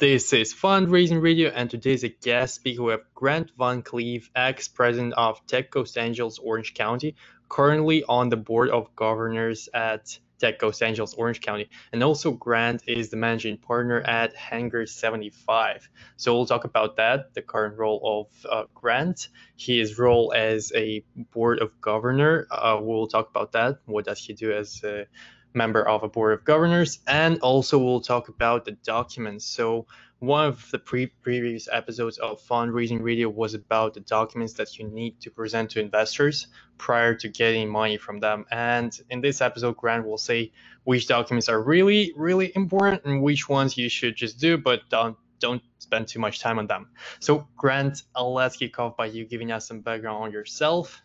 This 0.00 0.32
is 0.32 0.54
Fundraising 0.54 1.20
Radio, 1.20 1.50
and 1.50 1.68
today's 1.68 2.04
a 2.04 2.08
guest 2.08 2.54
speaker. 2.54 2.82
We 2.82 2.92
have 2.92 3.04
Grant 3.14 3.50
Van 3.58 3.82
Cleve, 3.82 4.30
ex 4.34 4.66
president 4.66 5.12
of 5.12 5.46
Tech 5.46 5.70
Coast 5.70 5.98
Angels 5.98 6.38
Orange 6.38 6.72
County, 6.72 7.16
currently 7.50 8.02
on 8.04 8.30
the 8.30 8.38
board 8.38 8.70
of 8.70 8.96
governors 8.96 9.68
at 9.74 10.18
Tech 10.38 10.58
Coast 10.58 10.82
Angels 10.82 11.12
Orange 11.12 11.42
County. 11.42 11.68
And 11.92 12.02
also, 12.02 12.30
Grant 12.30 12.84
is 12.86 13.10
the 13.10 13.18
managing 13.18 13.58
partner 13.58 14.00
at 14.00 14.34
Hangar 14.34 14.86
75. 14.86 15.90
So, 16.16 16.34
we'll 16.34 16.46
talk 16.46 16.64
about 16.64 16.96
that 16.96 17.34
the 17.34 17.42
current 17.42 17.76
role 17.76 18.00
of 18.02 18.46
uh, 18.50 18.64
Grant, 18.74 19.28
his 19.58 19.98
role 19.98 20.32
as 20.34 20.72
a 20.74 21.04
board 21.30 21.60
of 21.60 21.78
governor. 21.78 22.46
Uh, 22.50 22.78
we'll 22.80 23.06
talk 23.06 23.28
about 23.28 23.52
that. 23.52 23.80
What 23.84 24.06
does 24.06 24.24
he 24.24 24.32
do 24.32 24.50
as 24.50 24.80
a 24.82 25.08
member 25.54 25.86
of 25.86 26.02
a 26.02 26.08
board 26.08 26.38
of 26.38 26.44
governors, 26.44 27.00
and 27.06 27.38
also 27.40 27.78
we'll 27.78 28.00
talk 28.00 28.28
about 28.28 28.64
the 28.64 28.72
documents. 28.72 29.44
So 29.46 29.86
one 30.20 30.46
of 30.48 30.70
the 30.70 30.78
pre- 30.78 31.06
previous 31.06 31.66
episodes 31.72 32.18
of 32.18 32.42
fundraising 32.42 33.02
radio 33.02 33.28
was 33.28 33.54
about 33.54 33.94
the 33.94 34.00
documents 34.00 34.52
that 34.54 34.78
you 34.78 34.86
need 34.86 35.18
to 35.22 35.30
present 35.30 35.70
to 35.70 35.80
investors 35.80 36.46
prior 36.76 37.14
to 37.14 37.28
getting 37.28 37.70
money 37.70 37.96
from 37.96 38.20
them. 38.20 38.44
And 38.50 38.96
in 39.08 39.22
this 39.22 39.40
episode, 39.40 39.78
Grant 39.78 40.06
will 40.06 40.18
say 40.18 40.52
which 40.84 41.06
documents 41.08 41.48
are 41.48 41.62
really, 41.62 42.12
really 42.16 42.52
important 42.54 43.04
and 43.04 43.22
which 43.22 43.48
ones 43.48 43.78
you 43.78 43.88
should 43.88 44.14
just 44.14 44.38
do, 44.38 44.58
but 44.58 44.82
don't 44.90 45.16
don't 45.38 45.62
spend 45.78 46.06
too 46.06 46.18
much 46.18 46.40
time 46.40 46.58
on 46.58 46.66
them. 46.66 46.88
So 47.18 47.48
Grant, 47.56 48.02
let's 48.14 48.58
kick 48.58 48.78
off 48.78 48.98
by 48.98 49.06
you 49.06 49.24
giving 49.24 49.50
us 49.50 49.66
some 49.66 49.80
background 49.80 50.22
on 50.22 50.32
yourself 50.32 51.00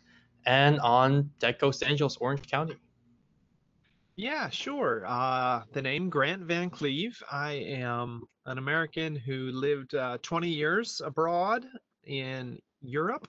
and 0.45 0.77
on 0.81 1.31
Tech 1.39 1.57
Coast 1.57 1.83
Angels 1.87 2.17
Orange 2.17 2.45
County. 2.47 2.75
Yeah, 4.17 4.49
sure. 4.49 5.03
Uh, 5.05 5.63
the 5.73 5.81
name 5.81 6.09
Grant 6.09 6.43
Van 6.43 6.69
Cleve. 6.69 7.21
I 7.29 7.51
am 7.53 8.23
an 8.45 8.57
American 8.57 9.13
who 9.13 9.51
lived 9.51 9.93
uh, 9.93 10.19
20 10.21 10.47
years 10.47 11.01
abroad 11.03 11.65
in 12.05 12.59
Europe 12.81 13.27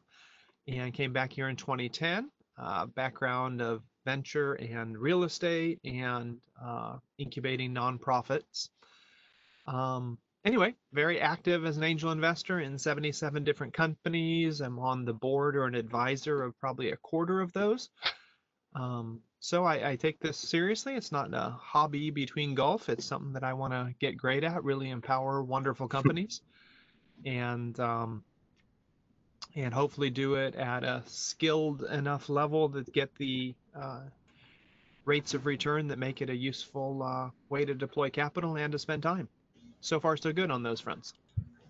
and 0.68 0.94
came 0.94 1.12
back 1.12 1.32
here 1.32 1.48
in 1.48 1.56
2010. 1.56 2.30
Uh, 2.56 2.86
background 2.86 3.60
of 3.60 3.82
venture 4.04 4.54
and 4.54 4.96
real 4.96 5.24
estate 5.24 5.80
and 5.84 6.38
uh, 6.64 6.96
incubating 7.18 7.74
nonprofits. 7.74 8.68
Um, 9.66 10.18
anyway, 10.44 10.76
very 10.92 11.20
active 11.20 11.66
as 11.66 11.76
an 11.76 11.82
angel 11.82 12.12
investor 12.12 12.60
in 12.60 12.78
77 12.78 13.42
different 13.42 13.74
companies. 13.74 14.60
I'm 14.60 14.78
on 14.78 15.04
the 15.04 15.12
board 15.12 15.56
or 15.56 15.64
an 15.64 15.74
advisor 15.74 16.44
of 16.44 16.58
probably 16.60 16.92
a 16.92 16.96
quarter 16.96 17.40
of 17.40 17.52
those. 17.52 17.90
Um, 18.76 19.20
so 19.40 19.64
I, 19.64 19.90
I, 19.90 19.96
take 19.96 20.20
this 20.20 20.36
seriously. 20.36 20.94
It's 20.94 21.12
not 21.12 21.32
a 21.32 21.54
hobby 21.58 22.10
between 22.10 22.54
golf. 22.54 22.88
It's 22.88 23.04
something 23.04 23.32
that 23.34 23.44
I 23.44 23.52
want 23.52 23.72
to 23.72 23.94
get 24.00 24.16
great 24.16 24.44
at, 24.44 24.64
really 24.64 24.90
empower 24.90 25.42
wonderful 25.42 25.88
companies, 25.88 26.40
and 27.24 27.78
um, 27.78 28.24
and 29.54 29.72
hopefully 29.72 30.10
do 30.10 30.34
it 30.34 30.54
at 30.54 30.84
a 30.84 31.02
skilled 31.06 31.82
enough 31.82 32.28
level 32.28 32.68
to 32.70 32.82
get 32.84 33.14
the 33.16 33.54
uh, 33.74 34.00
rates 35.04 35.34
of 35.34 35.46
return 35.46 35.88
that 35.88 35.98
make 35.98 36.20
it 36.20 36.30
a 36.30 36.36
useful 36.36 37.02
uh, 37.02 37.30
way 37.48 37.64
to 37.64 37.74
deploy 37.74 38.10
capital 38.10 38.56
and 38.56 38.72
to 38.72 38.78
spend 38.78 39.02
time. 39.02 39.28
So 39.80 40.00
far, 40.00 40.16
so 40.16 40.32
good 40.32 40.50
on 40.50 40.62
those 40.62 40.80
fronts. 40.80 41.14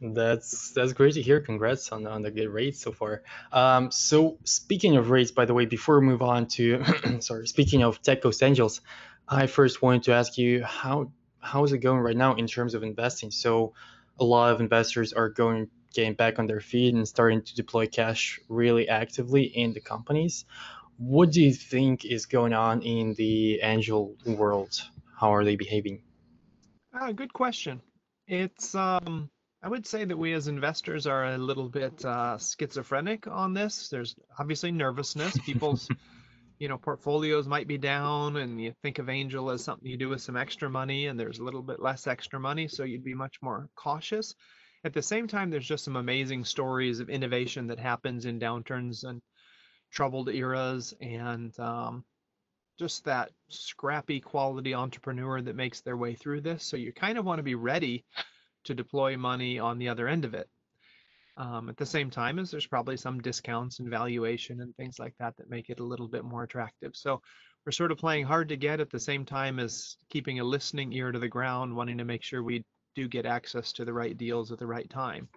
That's 0.00 0.72
that's 0.72 0.92
great 0.92 1.14
to 1.14 1.22
hear. 1.22 1.40
Congrats 1.40 1.90
on, 1.90 2.06
on 2.06 2.22
the 2.22 2.30
good 2.30 2.48
rates 2.48 2.80
so 2.80 2.92
far. 2.92 3.22
Um, 3.50 3.90
so 3.90 4.38
speaking 4.44 4.96
of 4.96 5.10
rates, 5.10 5.30
by 5.30 5.46
the 5.46 5.54
way, 5.54 5.64
before 5.64 6.00
we 6.00 6.06
move 6.06 6.22
on 6.22 6.46
to 6.48 6.84
sorry, 7.20 7.46
speaking 7.46 7.82
of 7.82 8.02
Tech 8.02 8.20
Coast 8.20 8.42
Angels, 8.42 8.82
I 9.26 9.46
first 9.46 9.80
wanted 9.80 10.02
to 10.04 10.12
ask 10.12 10.36
you 10.36 10.62
how 10.64 11.12
how 11.40 11.64
is 11.64 11.72
it 11.72 11.78
going 11.78 12.00
right 12.00 12.16
now 12.16 12.34
in 12.34 12.46
terms 12.46 12.74
of 12.74 12.82
investing? 12.82 13.30
So 13.30 13.72
a 14.18 14.24
lot 14.24 14.52
of 14.52 14.60
investors 14.60 15.12
are 15.14 15.30
going 15.30 15.68
getting 15.94 16.14
back 16.14 16.38
on 16.38 16.46
their 16.46 16.60
feet 16.60 16.94
and 16.94 17.08
starting 17.08 17.40
to 17.40 17.54
deploy 17.54 17.86
cash 17.86 18.38
really 18.48 18.88
actively 18.88 19.44
in 19.44 19.72
the 19.72 19.80
companies. 19.80 20.44
What 20.98 21.32
do 21.32 21.42
you 21.42 21.54
think 21.54 22.04
is 22.04 22.26
going 22.26 22.52
on 22.52 22.82
in 22.82 23.14
the 23.14 23.60
angel 23.62 24.16
world? 24.26 24.78
How 25.18 25.34
are 25.34 25.44
they 25.44 25.56
behaving? 25.56 26.02
Uh, 26.92 27.12
good 27.12 27.32
question. 27.32 27.80
It's 28.26 28.74
um 28.74 29.30
I 29.62 29.68
would 29.68 29.86
say 29.86 30.04
that 30.04 30.16
we 30.16 30.32
as 30.34 30.48
investors 30.48 31.06
are 31.06 31.24
a 31.24 31.38
little 31.38 31.68
bit 31.68 32.04
uh, 32.04 32.38
schizophrenic 32.38 33.26
on 33.26 33.54
this. 33.54 33.88
There's 33.88 34.14
obviously 34.38 34.70
nervousness. 34.70 35.36
People's, 35.44 35.88
you 36.58 36.68
know, 36.68 36.78
portfolios 36.78 37.48
might 37.48 37.66
be 37.66 37.78
down, 37.78 38.36
and 38.36 38.60
you 38.60 38.74
think 38.82 38.98
of 38.98 39.08
angel 39.08 39.50
as 39.50 39.64
something 39.64 39.90
you 39.90 39.96
do 39.96 40.10
with 40.10 40.20
some 40.20 40.36
extra 40.36 40.68
money, 40.68 41.06
and 41.06 41.18
there's 41.18 41.38
a 41.38 41.44
little 41.44 41.62
bit 41.62 41.80
less 41.80 42.06
extra 42.06 42.38
money, 42.38 42.68
so 42.68 42.84
you'd 42.84 43.02
be 43.02 43.14
much 43.14 43.36
more 43.42 43.68
cautious. 43.74 44.34
At 44.84 44.92
the 44.92 45.02
same 45.02 45.26
time, 45.26 45.50
there's 45.50 45.66
just 45.66 45.84
some 45.84 45.96
amazing 45.96 46.44
stories 46.44 47.00
of 47.00 47.08
innovation 47.08 47.66
that 47.68 47.80
happens 47.80 48.26
in 48.26 48.38
downturns 48.38 49.04
and 49.04 49.22
troubled 49.90 50.28
eras, 50.28 50.94
and 51.00 51.58
um, 51.58 52.04
just 52.78 53.06
that 53.06 53.32
scrappy 53.48 54.20
quality 54.20 54.74
entrepreneur 54.74 55.40
that 55.40 55.56
makes 55.56 55.80
their 55.80 55.96
way 55.96 56.14
through 56.14 56.42
this. 56.42 56.62
So 56.62 56.76
you 56.76 56.92
kind 56.92 57.16
of 57.16 57.24
want 57.24 57.38
to 57.38 57.42
be 57.42 57.54
ready 57.54 58.04
to 58.66 58.74
deploy 58.74 59.16
money 59.16 59.58
on 59.58 59.78
the 59.78 59.88
other 59.88 60.08
end 60.08 60.24
of 60.24 60.34
it. 60.34 60.48
Um, 61.38 61.68
at 61.68 61.76
the 61.76 61.84
same 61.84 62.10
time 62.10 62.38
as 62.38 62.50
there's 62.50 62.66
probably 62.66 62.96
some 62.96 63.20
discounts 63.20 63.78
and 63.78 63.90
valuation 63.90 64.60
and 64.62 64.74
things 64.76 64.98
like 64.98 65.14
that 65.18 65.36
that 65.36 65.50
make 65.50 65.68
it 65.68 65.80
a 65.80 65.84
little 65.84 66.08
bit 66.08 66.24
more 66.24 66.44
attractive. 66.44 66.96
So 66.96 67.20
we're 67.64 67.72
sort 67.72 67.92
of 67.92 67.98
playing 67.98 68.24
hard 68.24 68.48
to 68.48 68.56
get 68.56 68.80
at 68.80 68.90
the 68.90 69.00
same 69.00 69.24
time 69.24 69.58
as 69.58 69.98
keeping 70.08 70.40
a 70.40 70.44
listening 70.44 70.92
ear 70.92 71.12
to 71.12 71.18
the 71.18 71.28
ground, 71.28 71.76
wanting 71.76 71.98
to 71.98 72.04
make 72.04 72.22
sure 72.22 72.42
we 72.42 72.64
do 72.94 73.06
get 73.06 73.26
access 73.26 73.72
to 73.72 73.84
the 73.84 73.92
right 73.92 74.16
deals 74.16 74.50
at 74.50 74.58
the 74.58 74.66
right 74.66 74.88
time. 74.88 75.28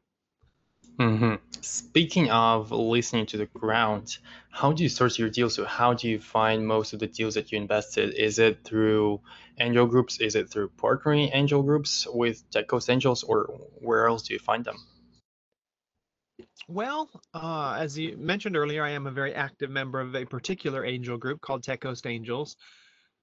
Mm-hmm. 0.99 1.35
Speaking 1.61 2.29
of 2.29 2.71
listening 2.71 3.25
to 3.27 3.37
the 3.37 3.45
ground, 3.45 4.17
how 4.51 4.73
do 4.73 4.83
you 4.83 4.89
source 4.89 5.17
your 5.17 5.29
deals? 5.29 5.55
So 5.55 5.63
how 5.63 5.93
do 5.93 6.09
you 6.09 6.19
find 6.19 6.67
most 6.67 6.91
of 6.91 6.99
the 6.99 7.07
deals 7.07 7.35
that 7.35 7.53
you 7.53 7.57
invested? 7.57 8.13
Is 8.15 8.37
it 8.37 8.65
through 8.65 9.21
angel 9.59 9.85
groups? 9.85 10.19
Is 10.19 10.35
it 10.35 10.49
through 10.49 10.69
partnering 10.71 11.29
angel 11.33 11.63
groups 11.63 12.05
with 12.13 12.49
Tech 12.51 12.67
Coast 12.67 12.89
Angels, 12.89 13.23
or 13.23 13.45
where 13.79 14.07
else 14.07 14.23
do 14.23 14.33
you 14.33 14.39
find 14.39 14.65
them? 14.65 14.75
Well, 16.67 17.09
uh, 17.33 17.77
as 17.79 17.97
you 17.97 18.17
mentioned 18.17 18.57
earlier, 18.57 18.83
I 18.83 18.89
am 18.89 19.07
a 19.07 19.11
very 19.11 19.33
active 19.33 19.69
member 19.69 20.01
of 20.01 20.15
a 20.15 20.25
particular 20.25 20.85
angel 20.85 21.17
group 21.17 21.39
called 21.39 21.63
Tech 21.63 21.79
Coast 21.79 22.05
Angels. 22.07 22.57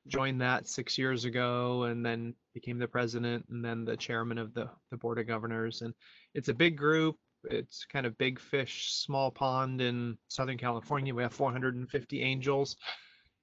Joined 0.07 0.41
that 0.41 0.67
six 0.67 0.97
years 0.97 1.27
ago, 1.27 1.83
and 1.85 2.07
then 2.07 2.35
became 2.55 2.79
the 2.79 2.89
president, 2.89 3.45
and 3.51 3.63
then 3.63 3.85
the 3.85 3.97
chairman 3.99 4.39
of 4.39 4.55
the 4.55 4.71
the 4.91 4.97
board 4.97 5.19
of 5.19 5.27
governors. 5.27 5.83
And 5.83 5.93
it's 6.33 6.49
a 6.49 6.55
big 6.55 6.79
group 6.79 7.17
it's 7.51 7.85
kind 7.85 8.07
of 8.07 8.19
big 8.19 8.41
fish, 8.41 8.93
small 8.93 9.31
pond 9.31 9.81
in 9.81 10.17
Southern 10.29 10.59
California. 10.59 11.15
We 11.15 11.23
have 11.23 11.33
450 11.33 12.23
angels, 12.23 12.77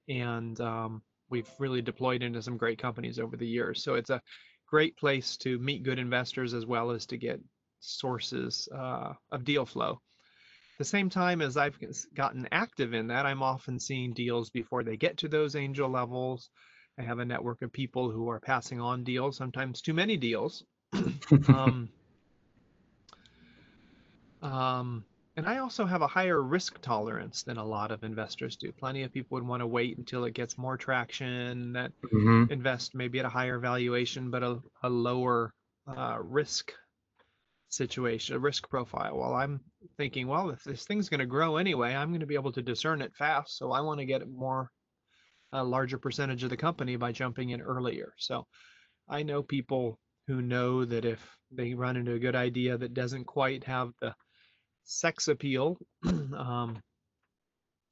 and 0.08 0.60
um, 0.60 1.02
we've 1.30 1.50
really 1.58 1.82
deployed 1.82 2.22
into 2.22 2.42
some 2.42 2.56
great 2.56 2.78
companies 2.78 3.18
over 3.18 3.36
the 3.36 3.46
years. 3.46 3.82
So 3.82 3.94
it's 3.94 4.10
a 4.10 4.20
great 4.68 4.96
place 4.96 5.36
to 5.38 5.58
meet 5.58 5.82
good 5.82 5.98
investors 5.98 6.54
as 6.54 6.66
well 6.66 6.90
as 6.90 7.06
to 7.06 7.16
get 7.16 7.40
sources 7.80 8.68
uh, 8.74 9.12
of 9.30 9.44
deal 9.44 9.66
flow. 9.66 10.00
At 10.74 10.78
the 10.78 10.84
same 10.84 11.08
time 11.08 11.40
as 11.40 11.56
I've 11.56 11.78
gotten 12.14 12.48
active 12.50 12.94
in 12.94 13.06
that, 13.08 13.26
I'm 13.26 13.42
often 13.42 13.78
seeing 13.78 14.12
deals 14.12 14.50
before 14.50 14.82
they 14.82 14.96
get 14.96 15.18
to 15.18 15.28
those 15.28 15.54
angel 15.54 15.88
levels. 15.88 16.50
I 16.98 17.02
have 17.02 17.20
a 17.20 17.24
network 17.24 17.62
of 17.62 17.72
people 17.72 18.10
who 18.10 18.28
are 18.28 18.40
passing 18.40 18.80
on 18.80 19.04
deals, 19.04 19.36
sometimes 19.36 19.82
too 19.82 19.94
many 19.94 20.16
deals. 20.16 20.64
um, 21.48 21.88
um, 24.44 25.04
and 25.36 25.46
I 25.46 25.58
also 25.58 25.84
have 25.84 26.02
a 26.02 26.06
higher 26.06 26.40
risk 26.40 26.80
tolerance 26.80 27.42
than 27.42 27.56
a 27.56 27.64
lot 27.64 27.90
of 27.90 28.04
investors 28.04 28.56
do. 28.56 28.70
Plenty 28.70 29.02
of 29.02 29.12
people 29.12 29.34
would 29.34 29.46
want 29.46 29.60
to 29.62 29.66
wait 29.66 29.98
until 29.98 30.24
it 30.24 30.34
gets 30.34 30.56
more 30.56 30.76
traction, 30.76 31.72
that 31.72 31.92
mm-hmm. 32.02 32.52
invest 32.52 32.94
maybe 32.94 33.18
at 33.18 33.24
a 33.24 33.30
higher 33.30 33.58
valuation, 33.58 34.30
but 34.30 34.44
a, 34.44 34.60
a 34.84 34.88
lower 34.88 35.52
uh, 35.88 36.18
risk 36.20 36.72
situation, 37.68 38.36
a 38.36 38.38
risk 38.38 38.68
profile. 38.68 39.18
Well, 39.18 39.34
I'm 39.34 39.60
thinking, 39.96 40.28
well, 40.28 40.50
if 40.50 40.62
this 40.62 40.84
thing's 40.84 41.08
going 41.08 41.20
to 41.20 41.26
grow 41.26 41.56
anyway, 41.56 41.94
I'm 41.94 42.10
going 42.10 42.20
to 42.20 42.26
be 42.26 42.36
able 42.36 42.52
to 42.52 42.62
discern 42.62 43.02
it 43.02 43.16
fast. 43.16 43.58
So 43.58 43.72
I 43.72 43.80
want 43.80 43.98
to 43.98 44.06
get 44.06 44.28
more, 44.30 44.70
a 45.52 45.64
larger 45.64 45.98
percentage 45.98 46.44
of 46.44 46.50
the 46.50 46.56
company 46.56 46.96
by 46.96 47.10
jumping 47.10 47.50
in 47.50 47.60
earlier. 47.60 48.12
So 48.18 48.46
I 49.08 49.24
know 49.24 49.42
people 49.42 49.98
who 50.28 50.42
know 50.42 50.84
that 50.84 51.04
if 51.04 51.20
they 51.50 51.74
run 51.74 51.96
into 51.96 52.12
a 52.12 52.18
good 52.20 52.36
idea 52.36 52.78
that 52.78 52.94
doesn't 52.94 53.24
quite 53.24 53.64
have 53.64 53.92
the 54.00 54.14
sex 54.84 55.28
appeal 55.28 55.78
um, 56.04 56.82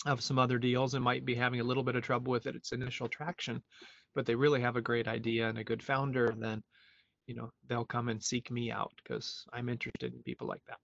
of 0.06 0.20
some 0.20 0.38
other 0.38 0.58
deals 0.58 0.94
and 0.94 1.04
might 1.04 1.24
be 1.24 1.34
having 1.34 1.60
a 1.60 1.64
little 1.64 1.82
bit 1.82 1.96
of 1.96 2.02
trouble 2.02 2.32
with 2.32 2.46
it, 2.46 2.56
its 2.56 2.72
initial 2.72 3.08
traction, 3.08 3.62
but 4.14 4.26
they 4.26 4.34
really 4.34 4.60
have 4.60 4.76
a 4.76 4.80
great 4.80 5.08
idea 5.08 5.48
and 5.48 5.58
a 5.58 5.64
good 5.64 5.82
founder, 5.82 6.34
then 6.38 6.62
you 7.26 7.34
know 7.34 7.50
they'll 7.68 7.84
come 7.84 8.08
and 8.08 8.22
seek 8.22 8.50
me 8.50 8.70
out 8.70 8.92
because 9.02 9.44
I'm 9.52 9.68
interested 9.68 10.12
in 10.12 10.22
people 10.22 10.48
like 10.48 10.62
that. 10.66 10.78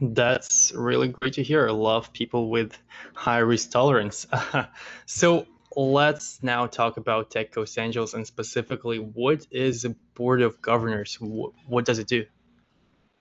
That's 0.00 0.72
really 0.74 1.08
great 1.08 1.34
to 1.34 1.42
hear. 1.42 1.68
I 1.68 1.72
love 1.72 2.12
people 2.12 2.50
with 2.50 2.76
high 3.14 3.38
risk 3.38 3.70
tolerance. 3.70 4.26
so 5.06 5.46
let's 5.76 6.42
now 6.42 6.66
talk 6.66 6.96
about 6.96 7.30
Tech 7.30 7.52
Coast 7.52 7.78
Angels 7.78 8.14
and 8.14 8.26
specifically 8.26 8.98
what 8.98 9.46
is 9.50 9.84
a 9.84 9.90
board 10.14 10.42
of 10.42 10.60
governors? 10.60 11.16
What, 11.20 11.52
what 11.66 11.84
does 11.84 11.98
it 11.98 12.08
do? 12.08 12.26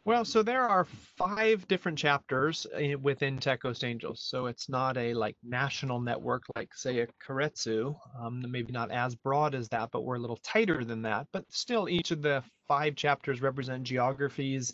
Well, 0.05 0.25
so 0.25 0.43
there 0.43 0.67
are 0.67 0.83
five 1.17 1.65
different 1.69 1.97
chapters 1.97 2.67
within 3.01 3.37
Tech 3.37 3.61
Coast 3.61 3.85
Angels. 3.85 4.21
So 4.21 4.47
it's 4.47 4.67
not 4.67 4.97
a 4.97 5.13
like 5.13 5.37
national 5.41 6.01
network 6.01 6.43
like 6.57 6.75
say 6.75 6.99
a 6.99 7.07
Keiretsu, 7.25 7.95
um, 8.19 8.43
maybe 8.49 8.73
not 8.73 8.91
as 8.91 9.15
broad 9.15 9.55
as 9.55 9.69
that, 9.69 9.91
but 9.93 10.03
we're 10.03 10.15
a 10.15 10.19
little 10.19 10.39
tighter 10.43 10.83
than 10.83 11.03
that. 11.03 11.27
But 11.31 11.45
still, 11.49 11.87
each 11.87 12.11
of 12.11 12.21
the 12.21 12.43
five 12.67 12.97
chapters 12.97 13.41
represent 13.41 13.83
geographies, 13.83 14.73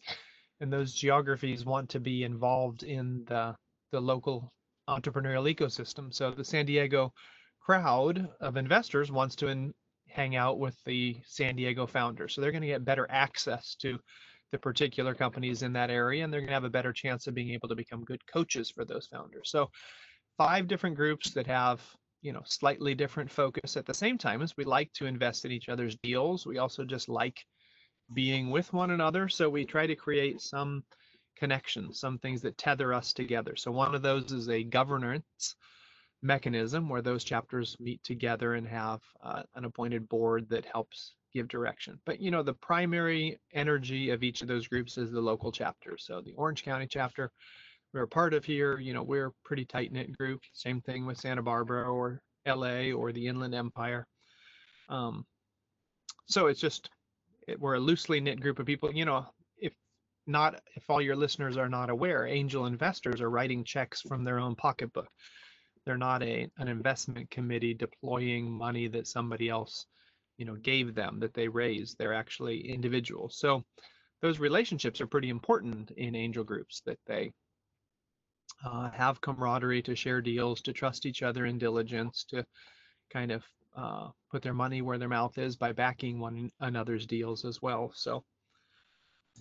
and 0.61 0.73
those 0.73 0.95
geographies 0.95 1.63
want 1.63 1.89
to 1.89 1.99
be 1.99 2.23
involved 2.23 2.81
in 2.81 3.23
the 3.27 3.55
the 3.91 3.99
local 4.01 4.51
entrepreneurial 4.89 5.53
ecosystem. 5.53 6.11
So 6.11 6.31
the 6.31 6.43
San 6.43 6.65
Diego 6.65 7.13
crowd 7.61 8.27
of 8.41 8.57
investors 8.57 9.11
wants 9.11 9.35
to 9.37 9.47
in, 9.47 9.75
hang 10.07 10.35
out 10.35 10.57
with 10.57 10.75
the 10.85 11.21
San 11.23 11.55
Diego 11.55 11.85
founders. 11.85 12.33
So 12.33 12.41
they're 12.41 12.51
going 12.51 12.63
to 12.63 12.67
get 12.67 12.83
better 12.83 13.05
access 13.11 13.75
to 13.81 13.99
the 14.51 14.57
particular 14.57 15.13
companies 15.13 15.63
in 15.63 15.73
that 15.73 15.89
area, 15.89 16.23
and 16.23 16.31
they're 16.31 16.41
going 16.41 16.49
to 16.49 16.53
have 16.53 16.63
a 16.63 16.69
better 16.69 16.93
chance 16.93 17.27
of 17.27 17.33
being 17.33 17.51
able 17.51 17.67
to 17.69 17.75
become 17.75 18.03
good 18.03 18.25
coaches 18.25 18.69
for 18.69 18.85
those 18.85 19.07
founders. 19.07 19.49
So, 19.51 19.69
five 20.37 20.67
different 20.67 20.95
groups 20.95 21.31
that 21.31 21.47
have 21.47 21.81
you 22.21 22.33
know 22.33 22.41
slightly 22.45 22.93
different 22.95 23.31
focus 23.31 23.77
at 23.77 23.85
the 23.85 23.93
same 23.93 24.17
time 24.17 24.41
as 24.41 24.55
we 24.57 24.65
like 24.65 24.91
to 24.93 25.05
invest 25.05 25.45
in 25.45 25.51
each 25.51 25.69
other's 25.69 25.97
deals. 26.03 26.45
We 26.45 26.57
also 26.57 26.83
just 26.83 27.09
like 27.09 27.39
being 28.13 28.49
with 28.49 28.73
one 28.73 28.91
another. 28.91 29.29
So 29.29 29.49
we 29.49 29.65
try 29.65 29.85
to 29.87 29.95
create 29.95 30.41
some 30.41 30.83
connections 31.37 31.99
some 31.99 32.19
things 32.19 32.41
that 32.41 32.57
tether 32.57 32.93
us 32.93 33.13
together. 33.13 33.55
So 33.55 33.71
one 33.71 33.95
of 33.95 34.01
those 34.01 34.31
is 34.31 34.49
a 34.49 34.63
governance 34.63 35.55
mechanism 36.21 36.89
where 36.89 37.01
those 37.01 37.23
chapters 37.23 37.77
meet 37.79 38.03
together 38.03 38.55
and 38.55 38.67
have 38.67 38.99
uh, 39.23 39.43
an 39.55 39.63
appointed 39.63 40.09
board 40.09 40.49
that 40.49 40.65
helps 40.65 41.15
give 41.33 41.47
direction. 41.47 41.99
But 42.05 42.19
you 42.19 42.31
know, 42.31 42.43
the 42.43 42.53
primary 42.53 43.39
energy 43.53 44.09
of 44.09 44.23
each 44.23 44.41
of 44.41 44.47
those 44.47 44.67
groups 44.67 44.97
is 44.97 45.11
the 45.11 45.21
local 45.21 45.51
chapter. 45.51 45.97
So 45.97 46.21
the 46.21 46.33
Orange 46.33 46.63
County 46.63 46.87
chapter, 46.89 47.31
we're 47.93 48.03
a 48.03 48.07
part 48.07 48.33
of 48.33 48.45
here, 48.45 48.79
you 48.79 48.93
know, 48.93 49.03
we're 49.03 49.27
a 49.27 49.33
pretty 49.43 49.65
tight 49.65 49.91
knit 49.91 50.15
group. 50.17 50.41
Same 50.53 50.81
thing 50.81 51.05
with 51.05 51.17
Santa 51.17 51.41
Barbara 51.41 51.91
or 51.91 52.21
LA 52.47 52.91
or 52.91 53.11
the 53.11 53.27
Inland 53.27 53.55
Empire. 53.55 54.07
Um, 54.89 55.25
so 56.27 56.47
it's 56.47 56.59
just 56.59 56.89
it, 57.47 57.59
we're 57.59 57.75
a 57.75 57.79
loosely 57.79 58.19
knit 58.19 58.39
group 58.39 58.59
of 58.59 58.65
people. 58.65 58.91
You 58.93 59.05
know, 59.05 59.25
if 59.57 59.73
not, 60.27 60.61
if 60.75 60.89
all 60.89 61.01
your 61.01 61.15
listeners 61.15 61.57
are 61.57 61.69
not 61.69 61.89
aware, 61.89 62.27
angel 62.27 62.65
investors 62.65 63.21
are 63.21 63.29
writing 63.29 63.63
checks 63.63 64.01
from 64.01 64.23
their 64.23 64.39
own 64.39 64.55
pocketbook. 64.55 65.09
They're 65.85 65.97
not 65.97 66.21
a 66.23 66.49
an 66.57 66.67
investment 66.67 67.29
committee 67.31 67.73
deploying 67.73 68.51
money 68.51 68.87
that 68.87 69.07
somebody 69.07 69.49
else 69.49 69.85
you 70.39 70.45
know 70.45 70.55
gave 70.55 70.95
them 70.95 71.19
that 71.19 71.33
they 71.33 71.47
raised 71.47 71.97
they're 71.97 72.13
actually 72.13 72.71
individuals 72.71 73.37
so 73.37 73.61
those 74.21 74.39
relationships 74.39 74.99
are 75.01 75.07
pretty 75.07 75.29
important 75.29 75.91
in 75.91 76.15
angel 76.15 76.43
groups 76.43 76.81
that 76.85 76.97
they 77.05 77.31
uh, 78.65 78.89
have 78.89 79.21
camaraderie 79.21 79.81
to 79.81 79.95
share 79.95 80.21
deals 80.21 80.61
to 80.61 80.73
trust 80.73 81.05
each 81.05 81.21
other 81.21 81.45
in 81.45 81.57
diligence 81.57 82.25
to 82.29 82.43
kind 83.11 83.31
of 83.31 83.43
uh, 83.77 84.07
put 84.31 84.41
their 84.41 84.53
money 84.53 84.81
where 84.81 84.97
their 84.97 85.07
mouth 85.09 85.37
is 85.37 85.55
by 85.55 85.71
backing 85.71 86.19
one 86.19 86.49
another's 86.61 87.05
deals 87.05 87.43
as 87.43 87.61
well 87.61 87.91
so 87.93 88.23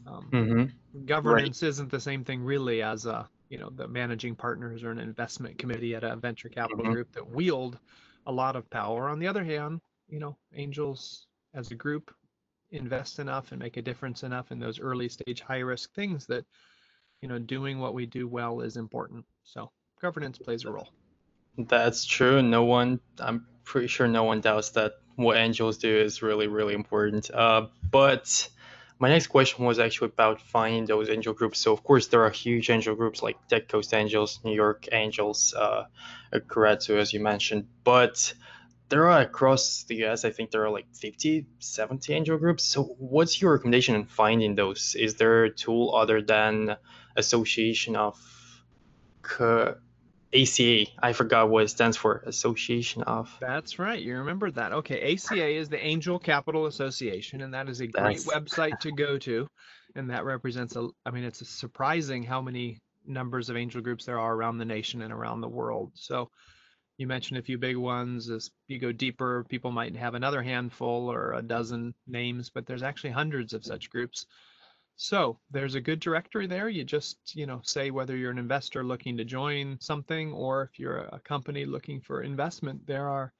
um, 0.06 0.28
mm-hmm. 0.32 1.04
governance 1.06 1.62
right. 1.62 1.68
isn't 1.68 1.90
the 1.90 2.00
same 2.00 2.24
thing 2.24 2.42
really 2.42 2.82
as 2.82 3.06
a 3.06 3.28
you 3.50 3.58
know 3.58 3.70
the 3.70 3.86
managing 3.86 4.34
partners 4.34 4.82
or 4.82 4.90
an 4.90 4.98
investment 4.98 5.58
committee 5.58 5.94
at 5.94 6.04
a 6.04 6.16
venture 6.16 6.48
capital 6.48 6.84
mm-hmm. 6.84 6.92
group 6.92 7.12
that 7.12 7.30
wield 7.30 7.78
a 8.26 8.32
lot 8.32 8.56
of 8.56 8.68
power 8.68 9.08
on 9.08 9.20
the 9.20 9.26
other 9.26 9.44
hand 9.44 9.80
you 10.08 10.18
know, 10.20 10.36
angels 10.54 11.26
as 11.54 11.70
a 11.70 11.74
group 11.74 12.14
invest 12.70 13.18
enough 13.18 13.52
and 13.52 13.60
make 13.60 13.76
a 13.76 13.82
difference 13.82 14.22
enough 14.22 14.50
in 14.52 14.58
those 14.58 14.78
early 14.80 15.08
stage 15.08 15.40
high 15.40 15.58
risk 15.58 15.94
things 15.94 16.26
that, 16.26 16.44
you 17.22 17.28
know, 17.28 17.38
doing 17.38 17.78
what 17.78 17.94
we 17.94 18.06
do 18.06 18.28
well 18.28 18.60
is 18.60 18.76
important. 18.76 19.24
So 19.44 19.70
governance 20.00 20.38
plays 20.38 20.64
a 20.64 20.70
role. 20.70 20.88
That's 21.56 22.04
true. 22.04 22.42
No 22.42 22.64
one, 22.64 23.00
I'm 23.18 23.46
pretty 23.64 23.88
sure 23.88 24.06
no 24.06 24.24
one 24.24 24.40
doubts 24.40 24.70
that 24.70 24.92
what 25.16 25.36
angels 25.36 25.78
do 25.78 25.96
is 25.96 26.22
really, 26.22 26.46
really 26.46 26.74
important. 26.74 27.30
Uh, 27.30 27.66
but 27.90 28.48
my 29.00 29.08
next 29.08 29.28
question 29.28 29.64
was 29.64 29.78
actually 29.78 30.08
about 30.08 30.40
finding 30.40 30.84
those 30.84 31.08
angel 31.08 31.34
groups. 31.34 31.58
So, 31.58 31.72
of 31.72 31.82
course, 31.82 32.08
there 32.08 32.22
are 32.22 32.30
huge 32.30 32.70
angel 32.70 32.94
groups 32.94 33.22
like 33.22 33.36
Tech 33.48 33.68
Coast 33.68 33.94
Angels, 33.94 34.40
New 34.44 34.54
York 34.54 34.88
Angels, 34.92 35.54
uh, 35.54 35.84
as 36.32 37.12
you 37.12 37.20
mentioned. 37.20 37.66
But 37.82 38.34
there 38.88 39.08
are 39.08 39.20
across 39.20 39.84
the 39.84 40.04
US, 40.06 40.24
I 40.24 40.30
think 40.30 40.50
there 40.50 40.64
are 40.64 40.70
like 40.70 40.86
50, 40.94 41.46
70 41.58 42.12
angel 42.12 42.38
groups. 42.38 42.64
So 42.64 42.84
what's 42.98 43.40
your 43.40 43.52
recommendation 43.52 43.94
in 43.94 44.04
finding 44.04 44.54
those? 44.54 44.96
Is 44.98 45.14
there 45.14 45.44
a 45.44 45.50
tool 45.50 45.94
other 45.94 46.22
than 46.22 46.76
Association 47.16 47.96
of 47.96 48.18
ACA? 50.34 50.86
I 50.98 51.12
forgot 51.12 51.50
what 51.50 51.64
it 51.64 51.68
stands 51.68 51.96
for. 51.96 52.22
Association 52.26 53.02
of. 53.02 53.34
That's 53.40 53.78
right. 53.78 54.00
You 54.00 54.18
remember 54.18 54.50
that. 54.52 54.72
Okay. 54.72 55.14
ACA 55.14 55.48
is 55.48 55.68
the 55.68 55.84
Angel 55.84 56.18
Capital 56.18 56.66
Association, 56.66 57.42
and 57.42 57.52
that 57.54 57.68
is 57.68 57.80
a 57.80 57.86
great 57.86 58.24
That's... 58.24 58.26
website 58.34 58.78
to 58.80 58.92
go 58.92 59.18
to. 59.18 59.46
And 59.94 60.10
that 60.10 60.24
represents 60.24 60.76
a, 60.76 60.88
I 61.04 61.10
mean, 61.10 61.24
it's 61.24 61.46
surprising 61.48 62.22
how 62.22 62.40
many 62.40 62.78
numbers 63.06 63.48
of 63.48 63.56
angel 63.56 63.80
groups 63.80 64.04
there 64.04 64.18
are 64.18 64.34
around 64.34 64.58
the 64.58 64.64
nation 64.64 65.02
and 65.02 65.12
around 65.12 65.40
the 65.40 65.48
world. 65.48 65.92
So 65.94 66.30
you 66.98 67.06
mentioned 67.06 67.38
a 67.38 67.42
few 67.42 67.56
big 67.56 67.76
ones. 67.76 68.28
As 68.28 68.50
you 68.66 68.78
go 68.78 68.92
deeper, 68.92 69.44
people 69.48 69.70
might 69.70 69.96
have 69.96 70.14
another 70.14 70.42
handful 70.42 71.10
or 71.10 71.32
a 71.32 71.42
dozen 71.42 71.94
names, 72.06 72.50
but 72.50 72.66
there's 72.66 72.82
actually 72.82 73.10
hundreds 73.10 73.54
of 73.54 73.64
such 73.64 73.88
groups. 73.88 74.26
So 74.96 75.38
there's 75.52 75.76
a 75.76 75.80
good 75.80 76.00
directory 76.00 76.48
there. 76.48 76.68
You 76.68 76.82
just, 76.82 77.18
you 77.36 77.46
know, 77.46 77.60
say 77.62 77.92
whether 77.92 78.16
you're 78.16 78.32
an 78.32 78.38
investor 78.38 78.82
looking 78.82 79.16
to 79.16 79.24
join 79.24 79.78
something 79.80 80.32
or 80.32 80.64
if 80.64 80.80
you're 80.80 80.98
a 81.12 81.20
company 81.20 81.64
looking 81.64 82.00
for 82.00 82.22
investment, 82.22 82.84
there 82.84 83.08
are 83.08 83.32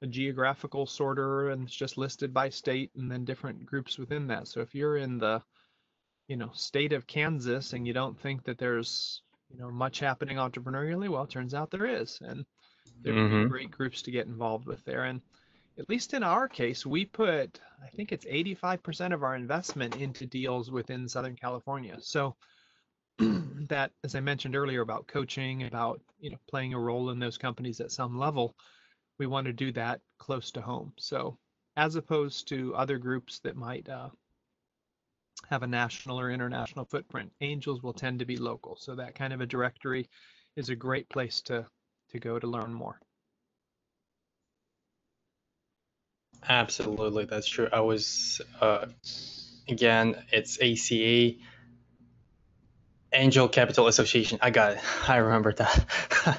a 0.00 0.06
geographical 0.06 0.86
sorter 0.86 1.50
and 1.50 1.64
it's 1.64 1.76
just 1.76 1.98
listed 1.98 2.32
by 2.32 2.48
state 2.48 2.90
and 2.96 3.10
then 3.10 3.26
different 3.26 3.66
groups 3.66 3.98
within 3.98 4.26
that. 4.28 4.48
So 4.48 4.62
if 4.62 4.74
you're 4.74 4.96
in 4.96 5.18
the, 5.18 5.42
you 6.28 6.36
know, 6.38 6.50
state 6.54 6.94
of 6.94 7.06
Kansas 7.06 7.74
and 7.74 7.86
you 7.86 7.92
don't 7.92 8.18
think 8.18 8.44
that 8.44 8.56
there's, 8.56 9.20
you 9.50 9.58
know, 9.58 9.70
much 9.70 10.00
happening 10.00 10.38
entrepreneurially, 10.38 11.10
well, 11.10 11.24
it 11.24 11.30
turns 11.30 11.52
out 11.52 11.70
there 11.70 11.84
is. 11.84 12.18
And 12.22 12.46
there 13.02 13.14
would 13.14 13.22
mm-hmm. 13.22 13.48
great 13.48 13.70
groups 13.70 14.02
to 14.02 14.10
get 14.10 14.26
involved 14.26 14.66
with 14.66 14.84
there. 14.84 15.04
And 15.04 15.20
at 15.78 15.88
least 15.88 16.14
in 16.14 16.22
our 16.22 16.48
case, 16.48 16.84
we 16.84 17.04
put, 17.04 17.60
I 17.82 17.88
think 17.88 18.12
it's 18.12 18.24
85% 18.24 19.14
of 19.14 19.22
our 19.22 19.34
investment 19.34 19.96
into 19.96 20.26
deals 20.26 20.70
within 20.70 21.08
Southern 21.08 21.36
California. 21.36 21.96
So 22.00 22.36
that, 23.18 23.90
as 24.04 24.14
I 24.14 24.20
mentioned 24.20 24.56
earlier 24.56 24.82
about 24.82 25.06
coaching, 25.06 25.64
about, 25.64 26.00
you 26.20 26.30
know, 26.30 26.38
playing 26.48 26.74
a 26.74 26.78
role 26.78 27.10
in 27.10 27.18
those 27.18 27.38
companies 27.38 27.80
at 27.80 27.92
some 27.92 28.18
level, 28.18 28.54
we 29.18 29.26
want 29.26 29.46
to 29.46 29.52
do 29.52 29.72
that 29.72 30.00
close 30.18 30.50
to 30.52 30.60
home. 30.60 30.92
So 30.98 31.38
as 31.76 31.96
opposed 31.96 32.48
to 32.48 32.74
other 32.74 32.98
groups 32.98 33.38
that 33.40 33.56
might 33.56 33.88
uh, 33.88 34.10
have 35.48 35.62
a 35.62 35.66
national 35.66 36.20
or 36.20 36.30
international 36.30 36.84
footprint, 36.84 37.32
angels 37.40 37.82
will 37.82 37.92
tend 37.92 38.18
to 38.18 38.26
be 38.26 38.36
local. 38.36 38.76
So 38.76 38.94
that 38.94 39.14
kind 39.14 39.32
of 39.32 39.40
a 39.40 39.46
directory 39.46 40.08
is 40.56 40.68
a 40.68 40.76
great 40.76 41.08
place 41.08 41.40
to 41.42 41.66
to 42.12 42.18
go 42.18 42.38
to 42.38 42.46
learn 42.46 42.72
more. 42.72 43.00
Absolutely, 46.48 47.24
that's 47.24 47.46
true. 47.48 47.68
I 47.72 47.80
was, 47.80 48.40
uh, 48.60 48.86
again, 49.68 50.16
it's 50.32 50.58
ACA, 50.60 51.36
Angel 53.12 53.48
Capital 53.48 53.86
Association. 53.86 54.38
I 54.42 54.50
got 54.50 54.72
it. 54.72 54.80
I 55.08 55.16
remember 55.16 55.52
that. 55.52 55.86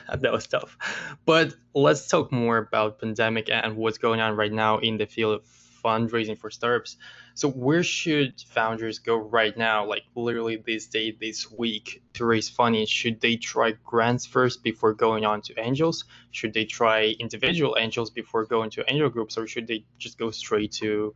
that 0.22 0.32
was 0.32 0.48
tough. 0.48 0.78
But 1.26 1.54
let's 1.74 2.08
talk 2.08 2.32
more 2.32 2.58
about 2.58 3.00
pandemic 3.00 3.50
and 3.50 3.78
what's 3.78 3.98
going 3.98 4.20
on 4.20 4.36
right 4.36 4.52
now 4.52 4.80
in 4.80 4.98
the 4.98 5.06
field 5.06 5.36
of 5.36 5.46
fundraising 5.84 6.38
for 6.38 6.50
startups. 6.50 6.98
So 7.36 7.50
where 7.50 7.84
should 7.84 8.40
founders 8.42 9.00
go 9.00 9.18
right 9.18 9.56
now, 9.58 9.86
like 9.86 10.04
literally 10.16 10.58
this 10.58 10.88
day, 10.88 11.12
this 11.12 11.52
week, 11.52 12.04
to 12.14 12.26
raise 12.26 12.50
funding? 12.50 12.86
Should 12.86 13.22
they 13.22 13.38
try 13.38 13.72
grants 13.84 14.26
first 14.26 14.64
before 14.64 14.94
going 14.94 15.26
on 15.26 15.42
to 15.44 15.60
angels? 15.60 16.06
Should 16.32 16.54
they 16.54 16.66
try 16.66 17.16
individual 17.20 17.76
angels 17.80 18.10
before 18.10 18.46
going 18.46 18.70
to 18.72 18.84
angel 18.88 19.10
groups, 19.10 19.38
or 19.38 19.48
should 19.48 19.68
they 19.68 19.86
just 19.98 20.18
go 20.18 20.32
straight 20.32 20.72
to 20.74 21.14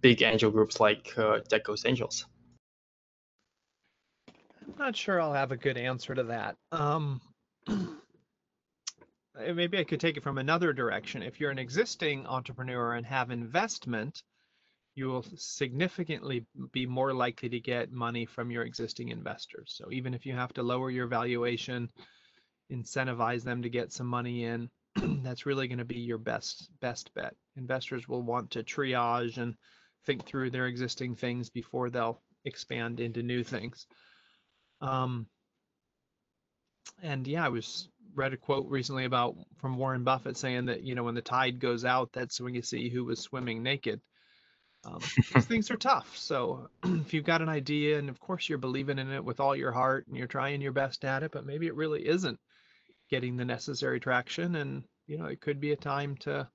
big 0.00 0.22
angel 0.22 0.50
groups 0.50 0.78
like 0.80 1.12
uh, 1.18 1.40
Coast 1.64 1.86
Angels? 1.86 2.26
I'm 4.28 4.74
not 4.78 4.96
sure 4.96 5.20
I'll 5.20 5.32
have 5.32 5.52
a 5.52 5.56
good 5.56 5.76
answer 5.76 6.14
to 6.14 6.24
that. 6.24 6.56
Um, 6.72 7.20
maybe 9.36 9.78
I 9.78 9.84
could 9.84 10.00
take 10.00 10.16
it 10.16 10.22
from 10.22 10.38
another 10.38 10.72
direction. 10.72 11.22
If 11.22 11.40
you're 11.40 11.50
an 11.50 11.58
existing 11.58 12.26
entrepreneur 12.26 12.94
and 12.94 13.06
have 13.06 13.30
investment, 13.30 14.22
you 14.94 15.08
will 15.08 15.24
significantly 15.36 16.46
be 16.72 16.86
more 16.86 17.12
likely 17.12 17.50
to 17.50 17.60
get 17.60 17.92
money 17.92 18.24
from 18.24 18.50
your 18.50 18.64
existing 18.64 19.10
investors. 19.10 19.74
So 19.76 19.92
even 19.92 20.14
if 20.14 20.24
you 20.24 20.34
have 20.34 20.54
to 20.54 20.62
lower 20.62 20.90
your 20.90 21.06
valuation, 21.06 21.90
incentivize 22.72 23.44
them 23.44 23.62
to 23.62 23.68
get 23.68 23.92
some 23.92 24.06
money 24.06 24.44
in, 24.44 24.70
that's 25.22 25.44
really 25.44 25.68
going 25.68 25.78
to 25.78 25.84
be 25.84 26.00
your 26.00 26.18
best 26.18 26.70
best 26.80 27.12
bet. 27.14 27.34
Investors 27.56 28.08
will 28.08 28.22
want 28.22 28.50
to 28.52 28.62
triage 28.62 29.36
and 29.36 29.54
think 30.06 30.24
through 30.24 30.50
their 30.50 30.66
existing 30.66 31.14
things 31.14 31.50
before 31.50 31.90
they'll 31.90 32.22
expand 32.46 33.00
into 33.00 33.22
new 33.22 33.44
things. 33.44 33.86
Um, 34.80 35.26
and 37.02 37.26
yeah, 37.26 37.44
I 37.44 37.48
was 37.48 37.88
read 38.16 38.32
a 38.32 38.36
quote 38.36 38.66
recently 38.68 39.04
about 39.04 39.36
from 39.58 39.76
Warren 39.76 40.02
Buffett 40.02 40.36
saying 40.36 40.66
that 40.66 40.82
you 40.82 40.94
know 40.94 41.04
when 41.04 41.14
the 41.14 41.22
tide 41.22 41.60
goes 41.60 41.84
out, 41.84 42.10
that's 42.12 42.40
when 42.40 42.54
you 42.54 42.62
see 42.62 42.88
who 42.88 43.04
was 43.04 43.20
swimming 43.20 43.62
naked. 43.62 44.00
Um, 44.84 45.00
these 45.34 45.44
things 45.46 45.70
are 45.70 45.76
tough. 45.76 46.16
So 46.16 46.68
if 46.84 47.12
you've 47.12 47.24
got 47.24 47.42
an 47.42 47.48
idea, 47.48 47.98
and 47.98 48.08
of 48.08 48.18
course 48.18 48.48
you're 48.48 48.58
believing 48.58 48.98
in 48.98 49.12
it 49.12 49.24
with 49.24 49.40
all 49.40 49.54
your 49.54 49.72
heart, 49.72 50.06
and 50.06 50.16
you're 50.16 50.26
trying 50.26 50.60
your 50.62 50.72
best 50.72 51.04
at 51.04 51.22
it, 51.22 51.32
but 51.32 51.46
maybe 51.46 51.66
it 51.66 51.74
really 51.74 52.06
isn't 52.06 52.38
getting 53.10 53.36
the 53.36 53.44
necessary 53.44 54.00
traction, 54.00 54.56
and 54.56 54.84
you 55.06 55.18
know 55.18 55.26
it 55.26 55.40
could 55.40 55.60
be 55.60 55.72
a 55.72 55.76
time 55.76 56.16
to, 56.18 56.48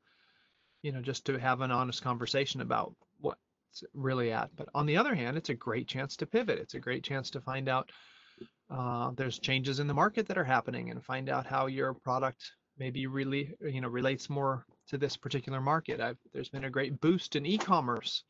you 0.81 0.91
know, 0.91 1.01
just 1.01 1.25
to 1.25 1.37
have 1.37 1.61
an 1.61 1.71
honest 1.71 2.01
conversation 2.01 2.61
about 2.61 2.95
what's 3.19 3.39
really 3.93 4.31
at. 4.31 4.49
But 4.55 4.69
on 4.73 4.85
the 4.85 4.97
other 4.97 5.13
hand, 5.13 5.37
it's 5.37 5.49
a 5.49 5.55
great 5.55 5.87
chance 5.87 6.17
to 6.17 6.25
pivot. 6.25 6.59
It's 6.59 6.73
a 6.73 6.79
great 6.79 7.03
chance 7.03 7.29
to 7.31 7.41
find 7.41 7.69
out 7.69 7.91
uh, 8.71 9.11
there's 9.15 9.39
changes 9.39 9.79
in 9.79 9.87
the 9.87 9.93
market 9.93 10.27
that 10.27 10.37
are 10.37 10.43
happening 10.43 10.89
and 10.89 11.03
find 11.03 11.29
out 11.29 11.45
how 11.45 11.67
your 11.67 11.93
product 11.93 12.51
maybe 12.77 13.05
really 13.05 13.53
you 13.61 13.81
know 13.81 13.89
relates 13.89 14.29
more 14.29 14.65
to 14.87 14.97
this 14.97 15.17
particular 15.17 15.61
market. 15.61 15.99
I've, 15.99 16.17
there's 16.33 16.49
been 16.49 16.65
a 16.65 16.69
great 16.69 16.99
boost 17.01 17.35
in 17.35 17.45
e-commerce 17.45 18.23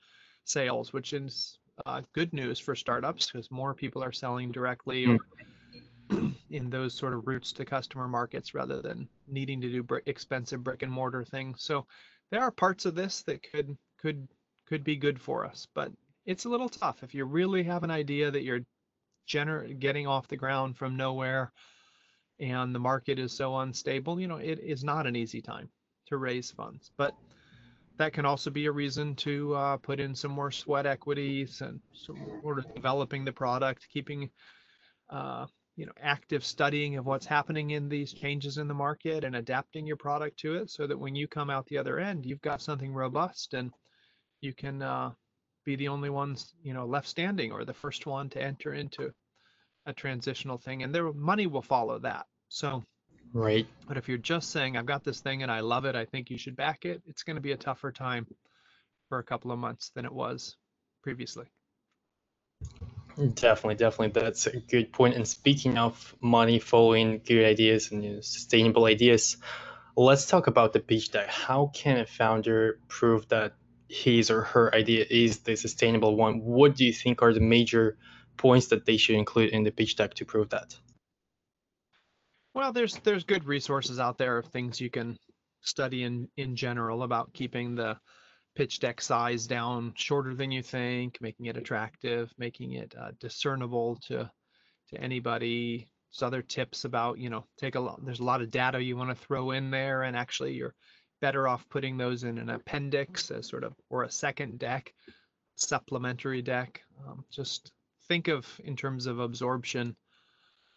sales, 0.43 0.93
which 0.93 1.13
is 1.13 1.59
uh, 1.85 2.01
good 2.13 2.33
news 2.33 2.59
for 2.59 2.75
startups 2.75 3.31
because 3.31 3.51
more 3.51 3.73
people 3.73 4.03
are 4.03 4.11
selling 4.11 4.51
directly 4.51 5.07
mm. 5.07 6.35
in 6.49 6.69
those 6.69 6.93
sort 6.93 7.13
of 7.13 7.25
routes 7.27 7.51
to 7.53 7.65
customer 7.65 8.07
markets 8.07 8.53
rather 8.53 8.81
than 8.81 9.07
needing 9.27 9.61
to 9.61 9.71
do 9.71 9.83
br- 9.83 9.99
expensive 10.05 10.63
brick 10.63 10.81
and 10.81 10.91
mortar 10.91 11.23
things. 11.23 11.63
So 11.63 11.85
there 12.31 12.41
are 12.41 12.51
parts 12.51 12.85
of 12.85 12.95
this 12.95 13.23
that 13.23 13.43
could 13.51 13.77
could 13.99 14.27
could 14.67 14.83
be 14.83 14.95
good 14.95 15.19
for 15.19 15.45
us, 15.45 15.67
but 15.73 15.91
it's 16.25 16.45
a 16.45 16.49
little 16.49 16.69
tough 16.69 17.03
if 17.03 17.13
you 17.13 17.25
really 17.25 17.63
have 17.63 17.83
an 17.83 17.91
idea 17.91 18.31
that 18.31 18.43
you're 18.43 18.61
gener- 19.27 19.79
getting 19.79 20.07
off 20.07 20.27
the 20.27 20.37
ground 20.37 20.77
from 20.77 20.97
nowhere 20.97 21.51
and 22.39 22.73
the 22.73 22.79
market 22.79 23.19
is 23.19 23.31
so 23.31 23.57
unstable, 23.59 24.19
you 24.19 24.27
know, 24.27 24.37
it 24.37 24.59
is 24.59 24.83
not 24.83 25.05
an 25.05 25.15
easy 25.15 25.41
time 25.41 25.69
to 26.07 26.17
raise 26.17 26.51
funds. 26.51 26.91
But 26.97 27.13
that 27.97 28.13
can 28.13 28.25
also 28.25 28.49
be 28.49 28.65
a 28.65 28.71
reason 28.71 29.15
to 29.17 29.53
uh, 29.53 29.77
put 29.77 29.99
in 29.99 30.15
some 30.15 30.31
more 30.31 30.51
sweat 30.51 30.87
equities 30.87 31.61
and 31.61 31.79
sort 31.93 32.57
of 32.57 32.73
developing 32.73 33.23
the 33.23 33.31
product, 33.31 33.87
keeping 33.93 34.29
uh, 35.11 35.45
you 35.75 35.85
know 35.85 35.91
active 36.01 36.43
studying 36.43 36.97
of 36.97 37.05
what's 37.05 37.27
happening 37.27 37.71
in 37.71 37.89
these 37.89 38.11
changes 38.11 38.57
in 38.57 38.67
the 38.67 38.73
market 38.73 39.23
and 39.23 39.35
adapting 39.35 39.85
your 39.85 39.97
product 39.97 40.39
to 40.39 40.55
it, 40.55 40.69
so 40.71 40.87
that 40.87 40.97
when 40.99 41.15
you 41.15 41.27
come 41.27 41.51
out 41.51 41.67
the 41.67 41.77
other 41.77 41.99
end, 41.99 42.25
you've 42.25 42.41
got 42.41 42.61
something 42.61 42.91
robust 42.91 43.53
and 43.53 43.71
you 44.41 44.53
can 44.53 44.81
uh, 44.81 45.11
be 45.65 45.75
the 45.75 45.89
only 45.89 46.09
ones 46.09 46.53
you 46.63 46.73
know 46.73 46.85
left 46.85 47.07
standing 47.07 47.51
or 47.51 47.65
the 47.65 47.73
first 47.73 48.05
one 48.05 48.29
to 48.29 48.41
enter 48.41 48.73
into 48.73 49.13
a 49.85 49.93
transitional 49.93 50.57
thing, 50.57 50.83
and 50.83 50.93
their 50.93 51.11
money 51.13 51.47
will 51.47 51.61
follow 51.61 51.99
that. 51.99 52.25
So 52.49 52.83
Right. 53.33 53.65
But 53.87 53.97
if 53.97 54.09
you're 54.09 54.17
just 54.17 54.51
saying, 54.51 54.75
I've 54.75 54.85
got 54.85 55.03
this 55.03 55.21
thing 55.21 55.43
and 55.43 55.51
I 55.51 55.61
love 55.61 55.85
it, 55.85 55.95
I 55.95 56.05
think 56.05 56.29
you 56.29 56.37
should 56.37 56.55
back 56.55 56.85
it, 56.85 57.01
it's 57.05 57.23
going 57.23 57.35
to 57.35 57.41
be 57.41 57.53
a 57.53 57.57
tougher 57.57 57.91
time 57.91 58.27
for 59.09 59.19
a 59.19 59.23
couple 59.23 59.51
of 59.51 59.59
months 59.59 59.91
than 59.95 60.05
it 60.05 60.11
was 60.11 60.57
previously. 61.01 61.45
Definitely, 63.17 63.75
definitely. 63.75 64.21
That's 64.21 64.47
a 64.47 64.57
good 64.57 64.91
point. 64.91 65.15
And 65.15 65.27
speaking 65.27 65.77
of 65.77 66.15
money 66.21 66.59
following 66.59 67.21
good 67.25 67.45
ideas 67.45 67.91
and 67.91 68.03
you 68.03 68.13
know, 68.13 68.21
sustainable 68.21 68.85
ideas, 68.85 69.37
let's 69.95 70.27
talk 70.27 70.47
about 70.47 70.73
the 70.73 70.79
pitch 70.79 71.11
deck. 71.11 71.27
How 71.27 71.71
can 71.73 71.97
a 71.97 72.05
founder 72.05 72.79
prove 72.87 73.27
that 73.29 73.53
his 73.91 74.31
or 74.31 74.43
her 74.43 74.73
idea 74.73 75.05
is 75.09 75.39
the 75.39 75.55
sustainable 75.55 76.15
one? 76.15 76.41
What 76.41 76.75
do 76.75 76.85
you 76.85 76.93
think 76.93 77.21
are 77.21 77.33
the 77.33 77.41
major 77.41 77.97
points 78.37 78.67
that 78.67 78.85
they 78.85 78.97
should 78.97 79.15
include 79.15 79.49
in 79.49 79.63
the 79.63 79.71
pitch 79.71 79.97
deck 79.97 80.13
to 80.15 80.25
prove 80.25 80.49
that? 80.49 80.75
Well, 82.53 82.73
there's 82.73 82.97
there's 82.99 83.23
good 83.23 83.45
resources 83.45 83.99
out 83.99 84.17
there 84.17 84.37
of 84.37 84.47
things 84.47 84.81
you 84.81 84.89
can 84.89 85.17
study 85.61 86.03
in 86.03 86.27
in 86.37 86.55
general 86.55 87.03
about 87.03 87.33
keeping 87.33 87.75
the 87.75 87.97
pitch 88.55 88.79
deck 88.79 89.01
size 89.01 89.47
down 89.47 89.93
shorter 89.95 90.35
than 90.35 90.51
you 90.51 90.61
think, 90.63 91.17
making 91.21 91.45
it 91.45 91.57
attractive, 91.57 92.31
making 92.37 92.73
it 92.73 92.93
uh, 92.99 93.11
discernible 93.19 93.97
to 94.07 94.29
to 94.89 95.01
anybody. 95.01 95.87
There's 96.11 96.23
other 96.23 96.41
tips 96.41 96.83
about 96.83 97.19
you 97.19 97.29
know 97.29 97.45
take 97.57 97.75
a 97.75 97.79
lot. 97.79 98.03
There's 98.05 98.19
a 98.19 98.25
lot 98.25 98.41
of 98.41 98.51
data 98.51 98.81
you 98.81 98.97
want 98.97 99.09
to 99.09 99.25
throw 99.25 99.51
in 99.51 99.71
there, 99.71 100.03
and 100.03 100.15
actually 100.15 100.53
you're 100.53 100.75
better 101.21 101.47
off 101.47 101.69
putting 101.69 101.97
those 101.97 102.23
in 102.23 102.37
an 102.37 102.49
appendix 102.49 103.31
as 103.31 103.47
sort 103.47 103.63
of 103.63 103.73
or 103.89 104.03
a 104.03 104.11
second 104.11 104.59
deck, 104.59 104.93
supplementary 105.55 106.41
deck. 106.41 106.81
Um, 107.07 107.23
just 107.31 107.71
think 108.07 108.27
of 108.27 108.45
in 108.63 108.75
terms 108.75 109.05
of 109.05 109.19
absorption 109.19 109.95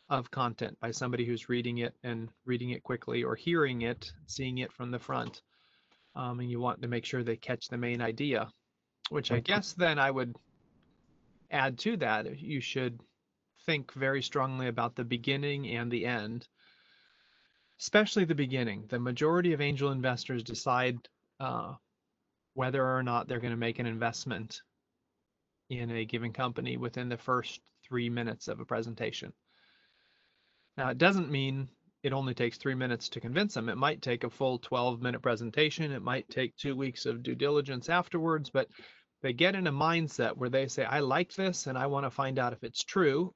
of 0.08 0.30
content 0.30 0.78
by 0.80 0.90
somebody 0.90 1.24
who's 1.24 1.48
reading 1.48 1.78
it 1.78 1.94
and 2.02 2.28
reading 2.44 2.70
it 2.70 2.82
quickly 2.82 3.24
or 3.24 3.34
hearing 3.34 3.82
it, 3.82 4.12
seeing 4.26 4.58
it 4.58 4.72
from 4.72 4.90
the 4.90 4.98
front. 4.98 5.40
Um, 6.14 6.38
and 6.40 6.50
you 6.50 6.60
want 6.60 6.82
to 6.82 6.88
make 6.88 7.04
sure 7.04 7.22
they 7.22 7.36
catch 7.36 7.68
the 7.68 7.78
main 7.78 8.00
idea, 8.00 8.48
which 9.08 9.32
I 9.32 9.40
guess 9.40 9.72
then 9.72 9.98
I 9.98 10.10
would 10.10 10.36
add 11.50 11.78
to 11.80 11.96
that. 11.96 12.38
You 12.38 12.60
should 12.60 13.00
think 13.66 13.92
very 13.94 14.22
strongly 14.22 14.68
about 14.68 14.94
the 14.94 15.04
beginning 15.04 15.66
and 15.68 15.90
the 15.90 16.06
end, 16.06 16.46
especially 17.80 18.24
the 18.24 18.34
beginning. 18.34 18.84
The 18.88 18.98
majority 18.98 19.52
of 19.52 19.60
angel 19.60 19.90
investors 19.90 20.42
decide 20.42 20.98
uh, 21.40 21.74
whether 22.54 22.84
or 22.84 23.02
not 23.02 23.28
they're 23.28 23.40
going 23.40 23.50
to 23.50 23.56
make 23.56 23.78
an 23.78 23.86
investment 23.86 24.60
in 25.70 25.90
a 25.90 26.04
given 26.04 26.32
company 26.32 26.76
within 26.76 27.08
the 27.08 27.16
first 27.16 27.60
three 27.86 28.08
minutes 28.08 28.48
of 28.48 28.60
a 28.60 28.64
presentation. 28.64 29.32
Now, 30.76 30.90
it 30.90 30.98
doesn't 30.98 31.30
mean 31.30 31.68
it 32.02 32.12
only 32.12 32.34
takes 32.34 32.58
three 32.58 32.74
minutes 32.74 33.08
to 33.10 33.20
convince 33.20 33.54
them. 33.54 33.68
It 33.68 33.76
might 33.76 34.02
take 34.02 34.24
a 34.24 34.30
full 34.30 34.58
12 34.58 35.00
minute 35.00 35.22
presentation. 35.22 35.92
It 35.92 36.02
might 36.02 36.28
take 36.28 36.56
two 36.56 36.76
weeks 36.76 37.06
of 37.06 37.22
due 37.22 37.34
diligence 37.34 37.88
afterwards, 37.88 38.50
but 38.50 38.68
they 39.22 39.32
get 39.32 39.54
in 39.54 39.66
a 39.66 39.72
mindset 39.72 40.36
where 40.36 40.50
they 40.50 40.68
say, 40.68 40.84
I 40.84 41.00
like 41.00 41.32
this 41.34 41.66
and 41.66 41.78
I 41.78 41.86
want 41.86 42.04
to 42.04 42.10
find 42.10 42.38
out 42.38 42.52
if 42.52 42.62
it's 42.62 42.84
true. 42.84 43.34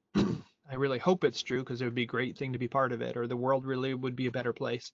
I 0.70 0.74
really 0.74 0.98
hope 0.98 1.24
it's 1.24 1.42
true 1.42 1.60
because 1.60 1.80
it 1.80 1.84
would 1.84 1.94
be 1.94 2.02
a 2.02 2.06
great 2.06 2.36
thing 2.36 2.52
to 2.52 2.58
be 2.58 2.68
part 2.68 2.92
of 2.92 3.00
it, 3.00 3.16
or 3.16 3.26
the 3.26 3.36
world 3.36 3.64
really 3.64 3.94
would 3.94 4.16
be 4.16 4.26
a 4.26 4.32
better 4.32 4.52
place. 4.52 4.92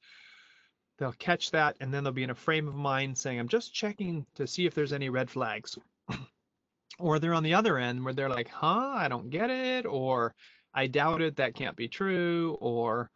They'll 0.99 1.12
catch 1.12 1.50
that 1.50 1.76
and 1.81 1.93
then 1.93 2.04
they'll 2.04 2.12
be 2.12 2.23
in 2.23 2.31
a 2.31 2.37
frame 2.37 2.69
of 2.69 2.75
mind 2.75 3.19
saying, 3.19 3.40
I'm 3.40 3.49
just 3.49 3.75
checking 3.75 4.26
to 4.37 4.47
see 4.47 4.66
if 4.66 4.75
there's 4.75 4.93
any 4.93 5.09
red 5.09 5.28
flags. 5.28 5.76
or 7.00 7.19
they're 7.19 7.35
on 7.35 7.43
the 7.43 7.54
other 7.54 7.76
end 7.78 8.04
where 8.04 8.14
they're 8.14 8.28
like, 8.28 8.49
huh, 8.49 8.93
I 8.95 9.09
don't 9.09 9.31
get 9.31 9.50
it, 9.50 9.87
or 9.87 10.35
I 10.73 10.87
doubt 10.87 11.23
it, 11.23 11.37
that 11.37 11.57
can't 11.57 11.76
be 11.76 11.88
true, 11.88 12.57
or, 12.61 13.11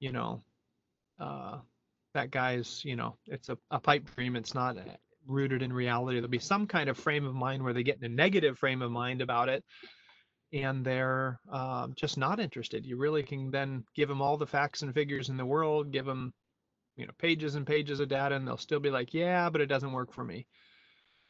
you 0.00 0.12
know, 0.12 0.42
uh, 1.20 1.58
that 2.14 2.30
guy's, 2.30 2.82
you 2.84 2.96
know, 2.96 3.16
it's 3.26 3.50
a, 3.50 3.58
a 3.70 3.80
pipe 3.80 4.08
dream, 4.14 4.36
it's 4.36 4.54
not 4.54 4.76
rooted 5.26 5.62
in 5.62 5.72
reality. 5.72 6.16
There'll 6.16 6.30
be 6.30 6.38
some 6.38 6.66
kind 6.66 6.88
of 6.88 6.96
frame 6.96 7.26
of 7.26 7.34
mind 7.34 7.62
where 7.62 7.74
they 7.74 7.82
get 7.82 7.98
in 7.98 8.04
a 8.04 8.14
negative 8.14 8.58
frame 8.58 8.80
of 8.80 8.90
mind 8.90 9.20
about 9.20 9.50
it 9.50 9.62
and 10.52 10.84
they're 10.84 11.40
uh, 11.50 11.88
just 11.94 12.18
not 12.18 12.38
interested. 12.38 12.84
You 12.84 12.96
really 12.96 13.22
can 13.22 13.50
then 13.50 13.84
give 13.94 14.08
them 14.08 14.20
all 14.20 14.36
the 14.36 14.46
facts 14.46 14.82
and 14.82 14.92
figures 14.92 15.28
in 15.28 15.36
the 15.36 15.46
world, 15.46 15.90
give 15.90 16.04
them, 16.04 16.32
you 16.96 17.06
know, 17.06 17.12
pages 17.18 17.54
and 17.54 17.66
pages 17.66 18.00
of 18.00 18.08
data, 18.08 18.34
and 18.34 18.46
they'll 18.46 18.58
still 18.58 18.80
be 18.80 18.90
like, 18.90 19.14
yeah, 19.14 19.48
but 19.48 19.60
it 19.60 19.66
doesn't 19.66 19.92
work 19.92 20.12
for 20.12 20.24
me. 20.24 20.46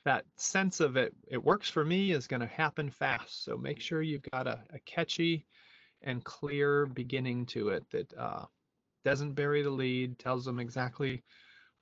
That 0.05 0.25
sense 0.37 0.81
of 0.81 0.97
it, 0.97 1.15
it 1.29 1.43
works 1.43 1.71
for 1.71 1.85
me 1.85 2.11
is 2.11 2.27
going 2.27 2.41
to 2.41 2.47
happen 2.49 2.91
fast. 2.91 3.45
So 3.45 3.57
make 3.57 3.81
sure 3.81 4.03
you've 4.03 4.29
got 4.33 4.49
a, 4.49 4.59
a 4.75 4.81
catchy 4.81 5.47
and 6.03 6.25
clear 6.25 6.87
beginning 6.87 7.47
to 7.47 7.69
it 7.69 7.85
that 7.93 8.13
uh, 8.19 8.45
doesn't 9.05 9.35
bury 9.35 9.63
the 9.63 9.71
lead, 9.71 10.19
tells 10.19 10.45
them 10.45 10.59
exactly 10.59 11.23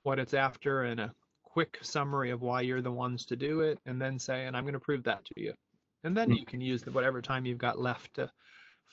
what 0.03 0.19
it's 0.19 0.35
after, 0.35 0.83
and 0.83 0.99
a 0.99 1.13
quick 1.43 1.79
summary 1.81 2.29
of 2.29 2.41
why 2.41 2.61
you're 2.61 2.81
the 2.81 2.91
ones 2.91 3.25
to 3.25 3.35
do 3.35 3.61
it, 3.61 3.79
and 3.87 3.99
then 3.99 4.19
say, 4.19 4.45
and 4.45 4.55
I'm 4.55 4.63
going 4.63 4.73
to 4.73 4.79
prove 4.79 5.03
that 5.05 5.25
to 5.25 5.33
you. 5.37 5.53
And 6.03 6.15
then 6.15 6.29
hmm. 6.29 6.35
you 6.35 6.45
can 6.45 6.61
use 6.61 6.83
the, 6.83 6.91
whatever 6.91 7.21
time 7.21 7.45
you've 7.45 7.57
got 7.57 7.79
left 7.79 8.15
to 8.15 8.29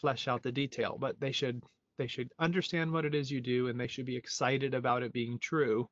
flesh 0.00 0.28
out 0.28 0.42
the 0.42 0.52
detail. 0.52 0.96
But 0.98 1.18
they 1.20 1.32
should 1.32 1.62
they 1.98 2.06
should 2.06 2.30
understand 2.38 2.92
what 2.92 3.04
it 3.04 3.14
is 3.14 3.30
you 3.30 3.40
do, 3.40 3.68
and 3.68 3.78
they 3.78 3.88
should 3.88 4.06
be 4.06 4.16
excited 4.16 4.74
about 4.74 5.02
it 5.02 5.12
being 5.12 5.38
true 5.40 5.88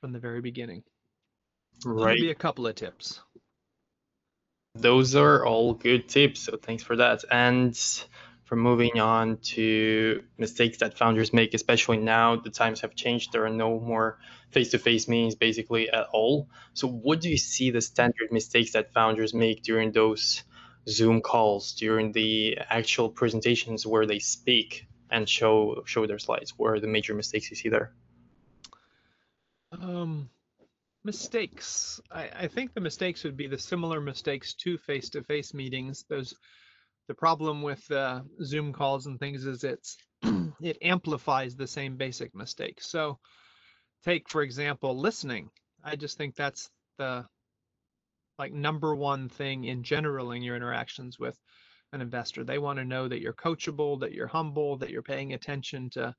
from 0.00 0.12
the 0.12 0.18
very 0.18 0.40
beginning. 0.40 0.82
Right. 1.84 2.18
Be 2.18 2.30
a 2.30 2.34
couple 2.34 2.66
of 2.66 2.74
tips. 2.74 3.20
Those 4.74 5.14
are 5.14 5.44
all 5.44 5.74
good 5.74 6.08
tips. 6.08 6.40
So 6.40 6.56
thanks 6.56 6.82
for 6.82 6.96
that. 6.96 7.24
And 7.30 7.78
for 8.46 8.54
moving 8.54 9.00
on 9.00 9.38
to 9.38 10.22
mistakes 10.38 10.78
that 10.78 10.96
founders 10.96 11.32
make, 11.32 11.52
especially 11.52 11.98
now 11.98 12.36
the 12.36 12.48
times 12.48 12.80
have 12.80 12.94
changed. 12.94 13.32
There 13.32 13.44
are 13.44 13.50
no 13.50 13.80
more 13.80 14.18
face 14.50 14.70
to 14.70 14.78
face 14.78 15.08
meetings 15.08 15.34
basically 15.34 15.90
at 15.90 16.06
all. 16.12 16.48
So, 16.72 16.88
what 16.88 17.20
do 17.20 17.28
you 17.28 17.36
see 17.36 17.70
the 17.70 17.80
standard 17.82 18.30
mistakes 18.30 18.72
that 18.72 18.92
founders 18.94 19.34
make 19.34 19.62
during 19.62 19.90
those 19.90 20.44
Zoom 20.88 21.20
calls, 21.20 21.72
during 21.72 22.12
the 22.12 22.58
actual 22.70 23.10
presentations 23.10 23.84
where 23.84 24.06
they 24.06 24.20
speak 24.20 24.86
and 25.10 25.28
show 25.28 25.82
show 25.84 26.06
their 26.06 26.20
slides? 26.20 26.56
What 26.56 26.68
are 26.70 26.80
the 26.80 26.86
major 26.86 27.14
mistakes 27.14 27.50
you 27.50 27.56
see 27.56 27.68
there? 27.68 27.92
Um, 29.72 30.30
mistakes. 31.02 32.00
I, 32.12 32.30
I 32.42 32.46
think 32.46 32.74
the 32.74 32.80
mistakes 32.80 33.24
would 33.24 33.36
be 33.36 33.48
the 33.48 33.58
similar 33.58 34.00
mistakes 34.00 34.54
to 34.54 34.78
face-to-face 34.78 35.52
meetings. 35.52 36.04
Those 36.08 36.32
the 37.08 37.14
problem 37.14 37.62
with 37.62 37.90
uh, 37.90 38.22
Zoom 38.42 38.72
calls 38.72 39.06
and 39.06 39.18
things 39.18 39.44
is 39.46 39.64
it's 39.64 39.96
it 40.60 40.78
amplifies 40.82 41.54
the 41.54 41.66
same 41.66 41.96
basic 41.96 42.34
mistakes. 42.34 42.90
So 42.90 43.18
take 44.04 44.28
for 44.28 44.42
example 44.42 44.98
listening. 44.98 45.50
I 45.84 45.96
just 45.96 46.18
think 46.18 46.34
that's 46.34 46.70
the 46.98 47.26
like 48.38 48.52
number 48.52 48.94
one 48.94 49.28
thing 49.28 49.64
in 49.64 49.82
general 49.82 50.32
in 50.32 50.42
your 50.42 50.56
interactions 50.56 51.18
with 51.18 51.38
an 51.92 52.00
investor. 52.00 52.44
They 52.44 52.58
want 52.58 52.78
to 52.78 52.84
know 52.84 53.08
that 53.08 53.20
you're 53.20 53.32
coachable, 53.32 54.00
that 54.00 54.12
you're 54.12 54.26
humble, 54.26 54.76
that 54.78 54.90
you're 54.90 55.02
paying 55.02 55.32
attention 55.32 55.90
to 55.90 56.14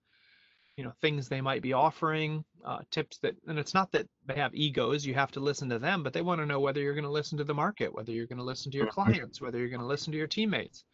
you 0.77 0.84
know 0.84 0.93
things 1.01 1.27
they 1.27 1.41
might 1.41 1.62
be 1.62 1.74
offering 1.74 2.46
uh, 2.63 2.79
tips 2.91 3.17
that 3.17 3.36
and 3.48 3.57
it's 3.60 3.74
not 3.74 3.91
that 3.91 4.07
they 4.27 4.36
have 4.36 4.53
egos 4.53 5.05
you 5.05 5.13
have 5.13 5.31
to 5.31 5.39
listen 5.39 5.67
to 5.69 5.79
them 5.79 6.03
but 6.03 6.13
they 6.13 6.22
want 6.22 6.39
to 6.39 6.46
know 6.46 6.60
whether 6.60 6.79
you're 6.79 6.93
going 6.93 7.03
to 7.03 7.10
listen 7.10 7.38
to 7.38 7.43
the 7.43 7.53
market 7.53 7.93
whether 7.93 8.12
you're 8.12 8.27
going 8.27 8.38
to 8.38 8.43
listen 8.43 8.72
to 8.72 8.77
your 8.77 8.88
mm-hmm. 8.88 9.01
clients 9.01 9.41
whether 9.41 9.57
you're 9.57 9.69
going 9.69 9.81
to 9.81 9.88
listen 9.88 10.12
to 10.12 10.17
your 10.17 10.27
teammates 10.27 10.86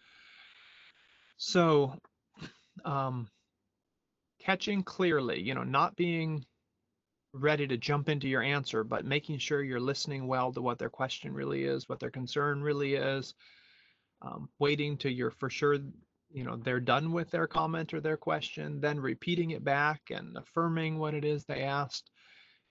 so 1.38 1.94
um, 2.86 3.28
catching 4.40 4.84
clearly 4.84 5.42
you 5.42 5.54
know 5.54 5.64
not 5.64 5.96
being 5.96 6.44
ready 7.34 7.68
to 7.68 7.78
jump 7.78 8.10
into 8.10 8.28
your 8.28 8.44
answer 8.44 8.84
but 8.84 9.06
making 9.06 9.38
sure 9.38 9.62
you're 9.62 9.80
listening 9.80 10.28
well 10.28 10.54
to 10.54 10.62
what 10.62 10.80
their 10.80 10.90
question 10.90 11.34
really 11.34 11.64
is 11.64 11.90
what 11.90 12.00
their 12.00 12.12
concern 12.12 12.62
really 12.62 12.96
is 12.96 13.34
um, 14.22 14.48
waiting 14.60 14.96
to 14.98 15.12
you're 15.12 15.32
for 15.32 15.50
sure 15.50 15.78
you 16.34 16.44
know 16.44 16.56
they're 16.58 16.80
done 16.80 17.12
with 17.12 17.30
their 17.32 17.48
comment 17.48 17.94
or 17.94 18.02
their 18.02 18.18
question 18.18 18.82
then 18.82 19.00
repeating 19.00 19.52
it 19.52 19.64
back 19.64 20.02
and 20.10 20.38
affirming 20.38 20.98
what 20.98 21.14
it 21.14 21.24
is 21.24 21.46
they 21.46 21.62
asked 21.62 22.10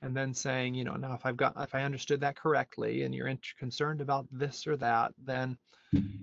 and 0.03 0.17
then 0.17 0.35
saying 0.35 0.75
you 0.75 0.85
know 0.85 0.95
now 0.95 1.15
if 1.15 1.25
i've 1.25 1.37
got 1.37 1.55
if 1.59 1.75
i 1.75 1.83
understood 1.83 2.21
that 2.21 2.37
correctly 2.37 3.03
and 3.03 3.15
you're 3.15 3.33
concerned 3.59 4.01
about 4.01 4.27
this 4.31 4.67
or 4.67 4.77
that 4.77 5.13
then 5.25 5.57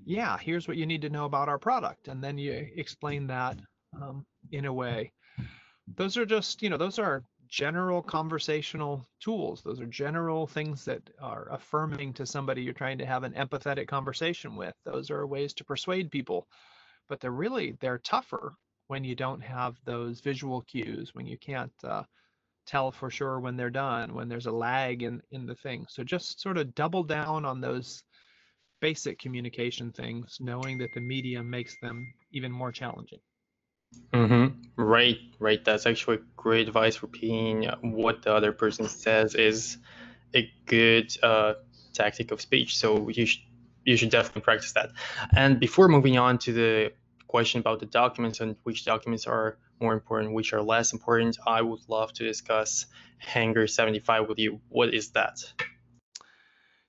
yeah 0.05 0.37
here's 0.37 0.67
what 0.67 0.77
you 0.77 0.85
need 0.85 1.01
to 1.01 1.09
know 1.09 1.25
about 1.25 1.49
our 1.49 1.59
product 1.59 2.07
and 2.07 2.23
then 2.23 2.37
you 2.37 2.67
explain 2.75 3.27
that 3.27 3.57
um, 3.93 4.25
in 4.51 4.65
a 4.65 4.73
way. 4.73 5.11
Those 5.95 6.17
are 6.17 6.25
just 6.25 6.61
you 6.61 6.69
know 6.69 6.77
those 6.77 6.99
are 6.99 7.23
general 7.47 8.01
conversational 8.01 9.07
tools. 9.19 9.63
Those 9.63 9.79
are 9.79 9.87
general 9.87 10.45
things 10.45 10.85
that 10.85 11.01
are 11.19 11.47
affirming 11.51 12.13
to 12.13 12.25
somebody 12.25 12.61
you're 12.61 12.73
trying 12.73 12.99
to 12.99 13.05
have 13.05 13.23
an 13.23 13.33
empathetic 13.33 13.87
conversation 13.87 14.55
with. 14.55 14.73
Those 14.85 15.09
are 15.09 15.25
ways 15.25 15.53
to 15.55 15.63
persuade 15.63 16.11
people 16.11 16.47
but 17.09 17.19
they're 17.19 17.31
really 17.31 17.75
they're 17.81 17.97
tougher 17.97 18.53
when 18.87 19.03
you 19.03 19.15
don't 19.15 19.41
have 19.41 19.75
those 19.85 20.21
visual 20.21 20.61
cues 20.61 21.13
when 21.13 21.25
you 21.25 21.37
can't 21.37 21.73
uh, 21.83 22.03
tell 22.65 22.91
for 22.91 23.09
sure 23.09 23.39
when 23.39 23.57
they're 23.57 23.69
done 23.69 24.13
when 24.13 24.29
there's 24.29 24.45
a 24.45 24.51
lag 24.51 25.03
in 25.03 25.21
in 25.31 25.45
the 25.45 25.55
thing. 25.55 25.85
So 25.89 26.03
just 26.03 26.39
sort 26.39 26.57
of 26.57 26.75
double 26.75 27.03
down 27.03 27.45
on 27.45 27.59
those 27.59 28.03
basic 28.79 29.19
communication 29.19 29.91
things 29.91 30.37
knowing 30.39 30.77
that 30.77 30.93
the 30.93 31.01
medium 31.01 31.49
makes 31.49 31.75
them 31.81 32.13
even 32.31 32.51
more 32.51 32.71
challenging. 32.71 33.19
Mm-hmm. 34.13 34.81
right 34.81 35.17
right. 35.39 35.65
That's 35.65 35.87
actually 35.87 36.19
great 36.37 36.67
advice 36.67 37.01
repeating 37.01 37.67
what 37.81 38.21
the 38.21 38.33
other 38.33 38.51
person 38.51 38.87
says 38.87 39.33
is 39.33 39.77
a 40.35 40.49
good 40.65 41.11
uh, 41.23 41.55
tactic 41.93 42.31
of 42.31 42.39
speech. 42.39 42.77
So 42.77 43.09
you 43.09 43.25
should 43.25 43.41
you 43.89 43.97
should 43.97 44.11
definitely 44.11 44.41
practice 44.41 44.73
that 44.73 44.89
and 45.35 45.59
before 45.59 45.87
moving 45.87 46.17
on 46.17 46.37
to 46.37 46.53
the 46.53 46.91
question 47.29 47.59
about 47.59 47.79
the 47.79 47.85
documents 47.85 48.41
and 48.41 48.55
which 48.63 48.83
documents 48.83 49.27
are 49.27 49.57
more 49.79 49.93
important, 49.93 50.33
which 50.33 50.51
are 50.51 50.61
less 50.61 50.91
important, 50.93 51.37
I 51.47 51.61
would 51.61 51.79
love 51.87 52.11
to 52.13 52.25
discuss 52.25 52.87
Hangar 53.19 53.67
75 53.67 54.27
with 54.27 54.39
you. 54.39 54.59
What 54.67 54.93
is 54.93 55.11
that? 55.11 55.37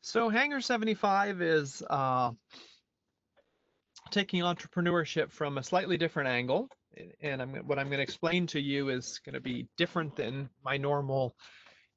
So 0.00 0.28
Hangar 0.28 0.60
75 0.60 1.42
is 1.42 1.82
uh, 1.88 2.32
taking 4.10 4.42
entrepreneurship 4.42 5.30
from 5.30 5.58
a 5.58 5.62
slightly 5.62 5.96
different 5.98 6.30
angle. 6.30 6.68
And 7.20 7.40
I'm, 7.40 7.54
what 7.66 7.78
I'm 7.78 7.86
going 7.86 7.98
to 7.98 8.02
explain 8.02 8.46
to 8.48 8.60
you 8.60 8.88
is 8.88 9.20
going 9.24 9.34
to 9.34 9.40
be 9.40 9.68
different 9.76 10.16
than 10.16 10.48
my 10.64 10.78
normal 10.78 11.36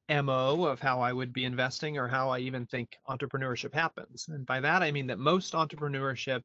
MO 0.09 0.65
of 0.65 0.79
how 0.79 1.01
I 1.01 1.13
would 1.13 1.33
be 1.33 1.45
investing 1.45 1.97
or 1.97 2.07
how 2.07 2.29
I 2.29 2.39
even 2.39 2.65
think 2.65 2.97
entrepreneurship 3.07 3.73
happens. 3.73 4.25
And 4.27 4.45
by 4.45 4.59
that, 4.59 4.83
I 4.83 4.91
mean 4.91 5.07
that 5.07 5.19
most 5.19 5.53
entrepreneurship 5.53 6.41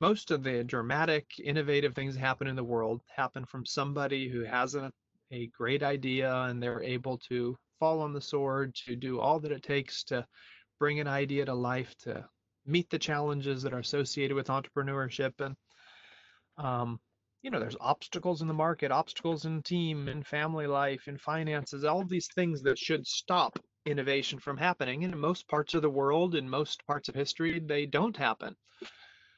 most 0.00 0.30
of 0.30 0.42
the 0.42 0.62
dramatic, 0.62 1.26
innovative 1.42 1.94
things 1.94 2.14
that 2.14 2.20
happen 2.20 2.46
in 2.46 2.56
the 2.56 2.64
world 2.64 3.00
happen 3.14 3.44
from 3.46 3.64
somebody 3.64 4.28
who 4.28 4.42
has 4.42 4.74
a, 4.74 4.92
a 5.30 5.46
great 5.48 5.82
idea 5.82 6.34
and 6.42 6.62
they're 6.62 6.82
able 6.82 7.18
to 7.18 7.56
fall 7.78 8.00
on 8.00 8.12
the 8.12 8.20
sword 8.20 8.74
to 8.74 8.94
do 8.94 9.20
all 9.20 9.40
that 9.40 9.52
it 9.52 9.62
takes 9.62 10.04
to 10.04 10.26
bring 10.78 11.00
an 11.00 11.08
idea 11.08 11.44
to 11.44 11.54
life, 11.54 11.94
to 11.98 12.24
meet 12.66 12.90
the 12.90 12.98
challenges 12.98 13.62
that 13.62 13.72
are 13.72 13.78
associated 13.78 14.34
with 14.34 14.48
entrepreneurship. 14.48 15.32
And, 15.40 15.56
um, 16.58 17.00
you 17.46 17.52
know, 17.52 17.60
there's 17.60 17.76
obstacles 17.78 18.42
in 18.42 18.48
the 18.48 18.54
market, 18.54 18.90
obstacles 18.90 19.44
in 19.44 19.62
team, 19.62 20.08
in 20.08 20.24
family 20.24 20.66
life, 20.66 21.06
in 21.06 21.16
finances, 21.16 21.84
all 21.84 22.04
these 22.04 22.26
things 22.34 22.60
that 22.60 22.76
should 22.76 23.06
stop 23.06 23.56
innovation 23.84 24.40
from 24.40 24.56
happening. 24.56 25.04
And 25.04 25.14
in 25.14 25.20
most 25.20 25.46
parts 25.46 25.72
of 25.74 25.82
the 25.82 25.88
world, 25.88 26.34
in 26.34 26.50
most 26.50 26.84
parts 26.88 27.08
of 27.08 27.14
history, 27.14 27.60
they 27.60 27.86
don't 27.86 28.16
happen. 28.16 28.56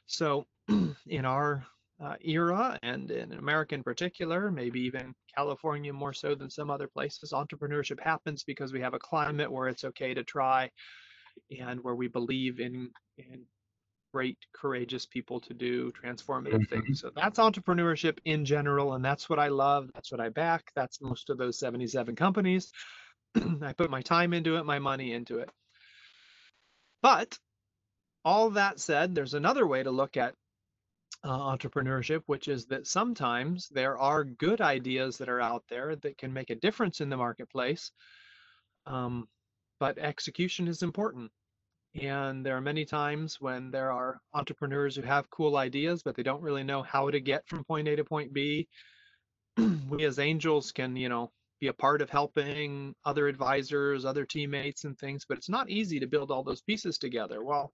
So 0.07 0.47
in 1.07 1.27
our 1.27 1.67
uh, 2.03 2.15
era 2.23 2.79
and 2.83 3.11
in 3.11 3.35
America 3.35 3.75
in 3.75 3.83
particular, 3.83 4.51
maybe 4.51 4.81
even 4.81 5.15
California 5.37 5.93
more 5.93 6.15
so 6.15 6.35
than 6.35 6.49
some 6.49 6.71
other 6.71 6.89
places, 6.89 7.35
entrepreneurship 7.35 8.01
happens 8.01 8.43
because 8.43 8.73
we 8.73 8.81
have 8.81 8.95
a 8.95 8.99
climate 8.99 9.53
where 9.53 9.69
it's 9.69 9.85
okay 9.85 10.15
to 10.15 10.25
try 10.25 10.71
and 11.61 11.79
where 11.85 11.95
we 11.95 12.09
believe 12.09 12.59
in, 12.59 12.89
in 13.19 13.45
great, 14.19 14.39
courageous 14.53 15.07
people 15.07 15.39
to 15.39 15.55
do 15.55 15.93
transformative 15.93 16.55
mm-hmm. 16.55 16.83
things. 16.83 17.01
So 17.03 17.13
that's 17.15 17.39
entrepreneurship 17.39 18.19
in 18.25 18.45
general, 18.45 18.95
and 18.95 19.05
that's 19.05 19.31
what 19.31 19.39
I 19.39 19.47
love. 19.47 19.91
That's 19.95 20.11
what 20.11 20.21
I 20.21 20.29
back. 20.29 20.73
That's 20.75 21.01
most 21.01 21.31
of 21.31 21.39
those 21.39 21.57
77 21.61 22.17
companies. 22.17 22.73
I 23.63 23.73
put 23.75 23.93
my 23.93 24.03
time 24.03 24.33
into 24.33 24.57
it, 24.57 24.67
my 24.67 24.81
money 24.81 25.13
into 25.13 25.39
it. 25.39 25.53
But 27.01 27.39
all 28.25 28.51
that 28.51 28.81
said, 28.81 29.15
there's 29.15 29.35
another 29.35 29.69
way 29.69 29.85
to 29.85 29.93
look 29.93 30.17
at 30.17 30.35
uh, 31.23 31.39
entrepreneurship, 31.39 32.23
which 32.27 32.49
is 32.49 32.67
that 32.67 32.89
sometimes 32.89 33.69
there 33.69 33.97
are 33.99 34.25
good 34.25 34.61
ideas 34.61 35.19
that 35.19 35.29
are 35.29 35.41
out 35.41 35.63
there 35.71 35.95
that 35.95 36.19
can 36.19 36.33
make 36.33 36.51
a 36.51 36.57
difference 36.57 37.01
in 37.01 37.09
the 37.09 37.17
marketplace, 37.17 37.93
um, 38.85 39.29
but 39.79 39.97
execution 39.97 40.67
is 40.67 40.83
important. 40.83 41.31
And 42.01 42.45
there 42.45 42.57
are 42.57 42.61
many 42.61 42.85
times 42.85 43.41
when 43.41 43.71
there 43.71 43.93
are 43.93 44.21
entrepreneurs 44.35 44.97
who 44.97 45.03
have 45.03 45.31
cool 45.31 45.57
ideas, 45.57 46.03
but 46.03 46.15
they 46.15 46.23
don't 46.23 46.43
really 46.43 46.65
know 46.65 46.83
how 46.83 47.11
to 47.11 47.21
get 47.21 47.47
from 47.49 47.65
point 47.65 47.89
A 47.89 47.97
to 47.97 48.05
point 48.05 48.33
B. 48.33 48.69
we 49.89 50.05
as 50.05 50.19
angels 50.19 50.73
can, 50.73 50.97
you 50.97 51.09
know, 51.09 51.33
be 51.61 51.69
a 51.69 51.73
part 51.73 52.01
of 52.03 52.11
helping 52.11 52.95
other 53.05 53.27
advisors, 53.27 54.05
other 54.05 54.25
teammates, 54.25 54.85
and 54.85 54.99
things, 54.99 55.25
but 55.29 55.39
it's 55.39 55.49
not 55.49 55.71
easy 55.71 55.99
to 55.99 56.07
build 56.07 56.31
all 56.31 56.45
those 56.45 56.63
pieces 56.63 56.99
together. 56.99 57.43
Well, 57.43 57.73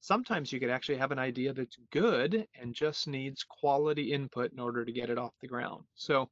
Sometimes 0.00 0.52
you 0.52 0.60
could 0.60 0.70
actually 0.70 0.98
have 0.98 1.10
an 1.10 1.18
idea 1.18 1.52
that's 1.52 1.76
good 1.90 2.46
and 2.54 2.74
just 2.74 3.08
needs 3.08 3.44
quality 3.44 4.12
input 4.12 4.52
in 4.52 4.60
order 4.60 4.84
to 4.84 4.92
get 4.92 5.10
it 5.10 5.18
off 5.18 5.34
the 5.40 5.48
ground. 5.48 5.84
So 5.94 6.30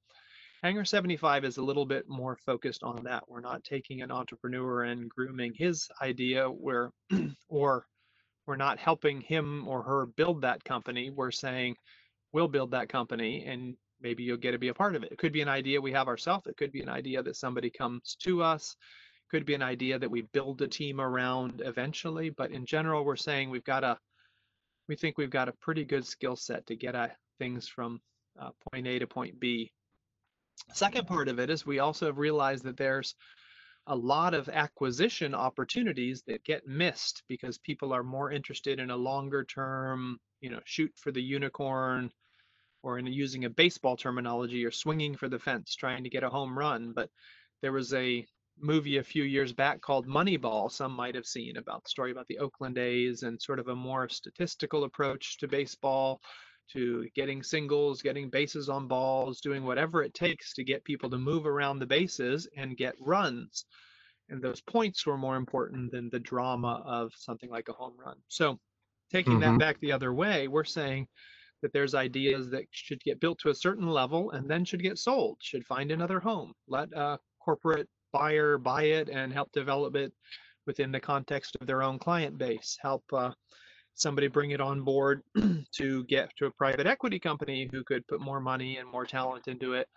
Hangar 0.67 0.85
75 0.85 1.45
is 1.45 1.59
a 1.59 1.63
little 1.63 1.87
bit 1.87 2.09
more 2.09 2.37
focused 2.45 2.83
on 2.83 3.05
that. 3.05 3.23
We're 3.29 3.39
not 3.41 3.63
taking 3.63 4.03
an 4.03 4.11
entrepreneur 4.11 4.83
and 4.83 5.09
grooming 5.09 5.55
his 5.55 5.89
idea 6.03 6.49
where 6.49 6.91
or 7.49 7.87
we're 8.49 8.57
not 8.57 8.81
helping 8.81 9.21
him 9.21 9.69
or 9.69 9.85
her 9.85 10.07
build 10.07 10.41
that 10.41 10.65
company. 10.65 11.11
We're 11.11 11.31
saying 11.31 11.77
we'll 12.33 12.49
build 12.49 12.73
that 12.73 12.89
company 12.89 13.45
and 13.47 13.77
maybe 14.01 14.25
you'll 14.25 14.39
get 14.39 14.51
to 14.53 14.59
be 14.59 14.67
a 14.67 14.75
part 14.75 14.97
of 14.97 15.05
it. 15.05 15.13
It 15.13 15.19
could 15.19 15.33
be 15.33 15.41
an 15.41 15.49
idea 15.49 15.81
we 15.81 15.93
have 15.93 16.09
ourselves. 16.09 16.49
It 16.49 16.57
could 16.57 16.73
be 16.73 16.83
an 16.83 16.89
idea 16.89 17.23
that 17.23 17.37
somebody 17.37 17.71
comes 17.71 18.17
to 18.25 18.43
us 18.43 18.75
It 19.29 19.31
could 19.31 19.47
be 19.47 19.55
an 19.55 19.63
idea 19.63 20.01
that 20.01 20.11
we 20.11 20.23
build 20.23 20.63
a 20.63 20.67
team 20.67 21.01
around 21.01 21.63
eventually, 21.65 22.31
but 22.31 22.51
in 22.51 22.67
general, 22.67 23.05
we're 23.05 23.15
saying 23.15 23.51
we've 23.51 23.63
got 23.63 23.85
a, 23.85 23.97
we 24.89 24.97
think 24.97 25.17
we've 25.17 25.31
got 25.31 25.49
a 25.49 25.53
pretty 25.61 25.85
good 25.85 26.05
skill 26.05 26.35
set 26.35 26.67
to 26.67 26.75
get 26.75 26.97
at 26.97 27.19
things 27.39 27.69
from 27.69 28.01
uh, 28.41 28.51
point 28.73 28.89
A 28.89 28.99
to 28.99 29.07
point 29.07 29.39
B. 29.39 29.71
Second 30.73 31.07
part 31.07 31.29
of 31.29 31.39
it 31.39 31.51
is 31.51 31.65
we 31.65 31.79
also 31.79 32.07
have 32.07 32.19
realized 32.19 32.65
that 32.65 32.77
there's 32.77 33.15
a 33.87 33.97
lot 33.97 34.35
of 34.35 34.49
acquisition 34.49 35.35
opportunities 35.35 36.23
that 36.27 36.45
get 36.45 36.67
missed 36.67 37.23
because 37.29 37.59
people 37.59 37.93
are 37.93 38.03
more 38.03 38.33
interested 38.33 38.81
in 38.81 38.91
a 38.91 38.97
longer 38.97 39.45
term, 39.45 40.19
you 40.41 40.51
know, 40.51 40.61
shoot 40.65 40.93
for 40.97 41.13
the 41.13 41.23
unicorn, 41.23 42.11
or 42.83 42.99
in 42.99 43.07
using 43.07 43.45
a 43.45 43.51
baseball 43.51 43.97
terminology, 43.97 44.65
or 44.65 44.71
swinging 44.71 45.17
for 45.17 45.29
the 45.29 45.39
fence, 45.39 45.75
trying 45.75 46.03
to 46.05 46.11
get 46.11 46.25
a 46.25 46.29
home 46.29 46.59
run. 46.59 46.93
But 46.93 47.11
there 47.63 47.73
was 47.73 47.95
a 47.95 48.27
movie 48.59 48.97
a 48.97 49.03
few 49.03 49.23
years 49.23 49.53
back 49.53 49.81
called 49.81 50.07
Moneyball, 50.07 50.71
some 50.71 50.93
might 50.93 51.15
have 51.15 51.27
seen 51.27 51.57
about 51.57 51.85
the 51.85 51.91
story 51.91 52.11
about 52.11 52.27
the 52.27 52.39
Oakland 52.39 52.79
A's 52.79 53.23
and 53.23 53.41
sort 53.41 53.59
of 53.59 53.69
a 53.69 53.77
more 53.77 54.09
statistical 54.09 54.85
approach 54.85 55.39
to 55.39 55.49
baseball, 55.49 56.21
to 56.73 57.09
getting 57.15 57.43
singles, 57.43 58.03
getting 58.03 58.31
bases 58.31 58.69
on 58.69 58.89
balls, 58.89 59.41
doing 59.41 59.65
whatever 59.65 60.03
it 60.03 60.15
takes 60.15 60.55
to 60.55 60.65
get 60.65 60.85
people 60.85 61.11
to 61.11 61.19
move 61.19 61.47
around 61.47 61.79
the 61.79 61.87
bases 61.87 62.49
and 62.57 62.77
get 62.77 62.95
runs. 63.01 63.65
And 64.29 64.43
those 64.43 64.61
points 64.61 65.07
were 65.07 65.19
more 65.19 65.37
important 65.37 65.93
than 65.93 66.11
the 66.11 66.19
drama 66.21 66.83
of 66.85 67.13
something 67.17 67.51
like 67.51 67.69
a 67.69 67.73
home 67.73 67.97
run. 67.99 68.17
So, 68.29 68.59
taking 69.13 69.39
Mm-hmm. 69.39 69.41
that 69.41 69.59
back 69.59 69.79
the 69.81 69.93
other 69.93 70.13
way, 70.13 70.49
we're 70.49 70.65
saying 70.65 71.07
that 71.63 71.73
there's 71.73 71.95
ideas 71.95 72.51
that 72.51 72.65
should 72.71 73.01
get 73.03 73.21
built 73.21 73.39
to 73.41 73.51
a 73.51 73.55
certain 73.55 73.89
level 73.89 74.31
and 74.33 74.49
then 74.51 74.65
should 74.65 74.83
get 74.83 74.99
sold, 74.99 75.39
should 75.41 75.65
find 75.67 75.91
another 75.93 76.21
home. 76.21 76.53
Let 76.69 76.93
a 76.93 77.19
corporate 77.41 77.89
buyer 78.13 78.59
buy 78.59 78.85
it 78.85 79.09
and 79.09 79.33
help 79.33 79.53
develop 79.53 79.95
it 79.97 80.13
within 80.67 80.91
the 80.91 81.01
context 81.01 81.57
of 81.61 81.67
their 81.67 81.83
own 81.83 81.99
client 81.99 82.37
base. 82.39 82.77
Help 82.81 83.05
uh, 83.13 83.33
somebody 83.97 84.29
bring 84.29 84.51
it 84.51 84.61
on 84.61 84.83
board 84.83 85.23
to 85.73 86.05
get 86.05 86.31
to 86.37 86.47
a 86.47 86.51
private 86.53 86.87
equity 86.87 87.19
company 87.19 87.69
who 87.73 87.83
could 87.83 88.07
put 88.07 88.21
more 88.21 88.41
money 88.41 88.77
and 88.77 88.89
more 88.89 89.07
talent 89.07 89.49
into 89.49 89.73
it. 89.73 89.89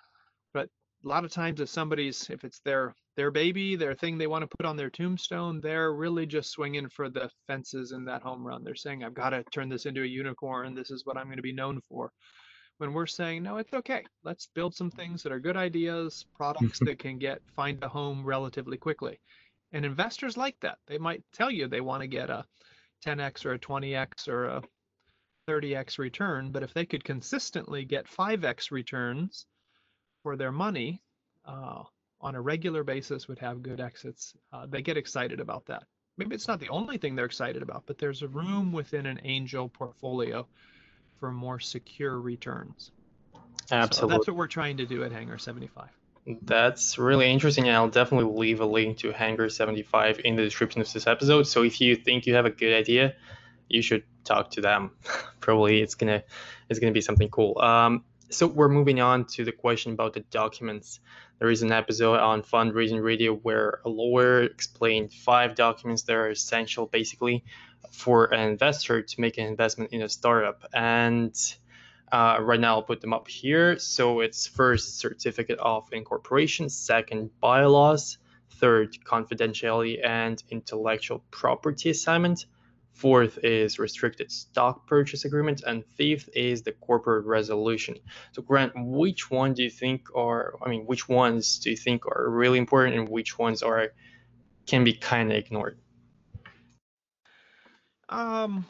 But 0.54 0.70
a 1.06 1.08
lot 1.08 1.26
of 1.26 1.32
times, 1.32 1.62
if 1.62 1.70
somebody's, 1.70 2.30
if 2.30 2.44
it's 2.44 2.60
their 2.62 2.96
their 3.16 3.32
baby, 3.32 3.76
their 3.76 3.94
thing 3.94 4.18
they 4.18 4.28
want 4.28 4.44
to 4.44 4.58
put 4.58 4.66
on 4.66 4.78
their 4.78 4.90
tombstone, 4.90 5.60
they're 5.60 5.94
really 5.94 6.26
just 6.26 6.52
swinging 6.52 6.88
for 6.90 7.10
the 7.10 7.30
fences 7.48 7.92
in 7.92 8.06
that 8.06 8.22
home 8.22 8.46
run. 8.46 8.64
They're 8.64 8.76
saying, 8.76 9.04
"I've 9.04 9.14
got 9.14 9.32
to 9.32 9.44
turn 9.52 9.70
this 9.70 9.86
into 9.86 10.04
a 10.04 10.08
unicorn. 10.08 10.74
This 10.74 10.92
is 10.92 11.06
what 11.06 11.18
I'm 11.18 11.26
going 11.26 11.38
to 11.38 11.44
be 11.44 11.54
known 11.54 11.82
for." 11.90 12.12
When 12.78 12.94
we're 12.94 13.08
saying, 13.08 13.44
"No, 13.44 13.58
it's 13.58 13.74
okay. 13.74 14.06
Let's 14.24 14.48
build 14.56 14.74
some 14.74 14.90
things 14.90 15.22
that 15.24 15.34
are 15.34 15.40
good 15.40 15.58
ideas, 15.58 16.26
products 16.36 16.80
that 16.88 17.00
can 17.00 17.18
get 17.18 17.42
find 17.56 17.84
a 17.84 17.90
home 17.90 18.24
relatively 18.24 18.78
quickly." 18.78 19.20
And 19.74 19.86
investors 19.86 20.38
like 20.38 20.56
that. 20.62 20.80
They 20.88 20.98
might 20.98 21.24
tell 21.34 21.52
you 21.52 21.68
they 21.68 21.82
want 21.82 22.02
to 22.02 22.08
get 22.08 22.30
a 22.30 22.46
10x 23.06 23.46
or 23.46 23.54
a 23.54 23.60
20x 23.60 24.28
or 24.28 24.46
a 24.46 24.62
30x 25.48 25.98
return, 25.98 26.52
but 26.52 26.64
if 26.64 26.74
they 26.74 26.86
could 26.86 27.04
consistently 27.04 27.86
get 27.86 28.08
5x 28.08 28.72
returns 28.72 29.46
for 30.24 30.36
their 30.36 30.52
money 30.52 31.02
uh, 31.46 31.84
on 32.22 32.36
a 32.36 32.42
regular 32.42 32.84
basis, 32.84 33.28
would 33.28 33.40
have 33.40 33.64
good 33.64 33.80
exits. 33.80 34.34
Uh, 34.54 34.66
they 34.68 34.82
get 34.82 34.98
excited 34.98 35.40
about 35.40 35.66
that. 35.66 35.84
Maybe 36.18 36.36
it's 36.36 36.48
not 36.48 36.60
the 36.60 36.70
only 36.70 36.98
thing 36.98 37.16
they're 37.16 37.26
excited 37.26 37.64
about, 37.64 37.84
but 37.86 37.98
there's 37.98 38.22
a 38.22 38.28
room 38.28 38.72
within 38.74 39.06
an 39.06 39.22
angel 39.24 39.70
portfolio 39.70 40.46
for 41.20 41.32
more 41.32 41.60
secure 41.60 42.20
returns. 42.20 42.92
So 43.72 43.76
Absolutely. 43.76 44.18
that's 44.18 44.28
what 44.28 44.36
we're 44.36 44.48
trying 44.48 44.78
to 44.78 44.86
do 44.86 45.04
at 45.04 45.12
Hangar 45.12 45.38
75. 45.38 45.90
That's 46.26 46.98
really 46.98 47.32
interesting, 47.32 47.68
and 47.68 47.76
I'll 47.76 47.90
definitely 47.90 48.38
leave 48.38 48.60
a 48.60 48.66
link 48.66 49.00
to 49.00 49.12
Hangar 49.12 49.50
75 49.50 50.22
in 50.24 50.36
the 50.36 50.44
description 50.44 50.82
of 50.82 50.92
this 50.92 51.08
episode. 51.08 51.44
So 51.44 51.64
if 51.64 51.82
you 51.82 51.96
think 51.96 52.28
you 52.28 52.36
have 52.36 52.46
a 52.46 52.52
good 52.52 52.74
idea, 52.74 53.16
you 53.68 53.82
should 53.82 54.04
talk 54.24 54.52
to 54.52 54.62
them. 54.62 54.92
Probably 55.40 55.82
it's 55.82 55.96
gonna 55.96 56.24
it's 56.70 56.80
gonna 56.80 56.92
be 56.92 57.02
something 57.02 57.30
cool. 57.30 57.58
Um, 57.60 58.04
so 58.30 58.46
we're 58.46 58.70
moving 58.70 59.00
on 59.00 59.26
to 59.26 59.44
the 59.44 59.52
question 59.52 59.94
about 59.94 60.14
the 60.14 60.20
documents. 60.20 61.00
There 61.40 61.50
is 61.50 61.64
an 61.64 61.72
episode 61.72 62.20
on 62.20 62.44
fundraising 62.44 63.02
radio 63.02 63.34
where 63.34 63.80
a 63.86 63.90
lawyer 63.90 64.44
explained 64.44 65.12
five 65.12 65.56
documents 65.56 66.04
that 66.04 66.16
are 66.16 66.30
essential 66.30 66.86
basically 66.86 67.44
for 67.92 68.26
an 68.26 68.50
investor 68.50 69.02
to 69.02 69.22
make 69.22 69.38
an 69.38 69.46
investment 69.46 69.94
in 69.94 70.02
a 70.02 70.10
startup. 70.10 70.66
And 70.74 71.34
uh, 72.12 72.38
right 72.42 72.60
now, 72.60 72.76
I'll 72.76 72.84
put 72.84 73.02
them 73.02 73.14
up 73.14 73.28
here. 73.28 73.78
So 73.80 74.22
it's 74.22 74.48
first 74.48 75.00
certificate 75.00 75.60
of 75.60 75.88
incorporation, 75.92 76.70
second 76.70 77.30
bylaws, 77.40 78.18
third 78.60 78.98
confidentiality 79.06 80.06
and 80.06 80.42
intellectual 80.50 81.24
property 81.32 81.90
assignment, 81.92 82.46
fourth 82.94 83.40
is 83.44 83.80
restricted 83.80 84.32
stock 84.32 84.86
purchase 84.86 85.24
agreement, 85.24 85.64
and 85.66 85.86
fifth 85.86 86.30
is 86.36 86.64
the 86.64 86.74
corporate 86.74 87.26
resolution. 87.26 87.96
So 88.34 88.42
Grant, 88.42 88.74
which 88.76 89.32
one 89.32 89.54
do 89.54 89.64
you 89.64 89.70
think 89.70 90.08
are? 90.16 90.56
I 90.64 90.70
mean, 90.70 90.86
which 90.86 91.08
ones 91.08 91.60
do 91.60 91.70
you 91.70 91.78
think 91.78 92.06
are 92.06 92.30
really 92.30 92.58
important, 92.58 92.98
and 92.98 93.08
which 93.08 93.40
ones 93.40 93.64
are 93.64 93.94
can 94.66 94.84
be 94.84 94.94
kind 94.94 95.32
of 95.32 95.38
ignored? 95.38 95.80
Um, 98.10 98.66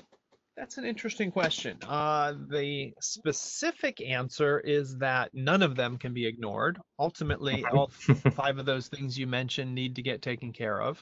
that's 0.60 0.78
an 0.78 0.84
interesting 0.84 1.32
question. 1.32 1.78
Uh, 1.88 2.34
the 2.50 2.94
specific 3.00 4.02
answer 4.02 4.60
is 4.60 4.98
that 4.98 5.30
none 5.34 5.64
of 5.64 5.78
them 5.78 5.98
can 5.98 6.14
be 6.14 6.28
ignored. 6.28 6.78
Ultimately, 7.00 7.64
all 7.72 7.88
five 8.34 8.58
of 8.58 8.66
those 8.66 8.90
things 8.90 9.18
you 9.18 9.26
mentioned 9.26 9.74
need 9.74 9.96
to 9.96 10.02
get 10.02 10.22
taken 10.22 10.52
care 10.52 10.82
of. 10.82 11.02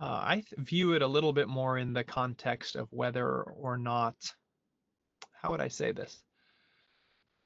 Uh, 0.00 0.06
I 0.06 0.42
view 0.56 0.94
it 0.94 1.02
a 1.02 1.06
little 1.06 1.34
bit 1.34 1.46
more 1.46 1.76
in 1.76 1.92
the 1.92 2.04
context 2.04 2.74
of 2.74 2.88
whether 2.90 3.42
or 3.42 3.76
not, 3.76 4.14
how 5.42 5.50
would 5.50 5.60
I 5.60 5.68
say 5.68 5.92
this? 5.92 6.22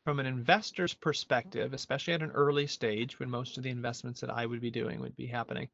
From 0.05 0.21
an 0.21 0.27
investor's 0.27 0.95
perspective, 0.95 1.73
especially 1.73 2.15
at 2.15 2.23
an 2.23 2.31
early 2.31 2.69
stage 2.69 3.19
when 3.19 3.31
most 3.31 3.57
of 3.57 3.65
the 3.65 3.71
investments 3.71 4.21
that 4.21 4.31
I 4.31 4.47
would 4.47 4.61
be 4.61 4.71
doing 4.71 5.01
would 5.01 5.17
be 5.17 5.27
happening, 5.27 5.69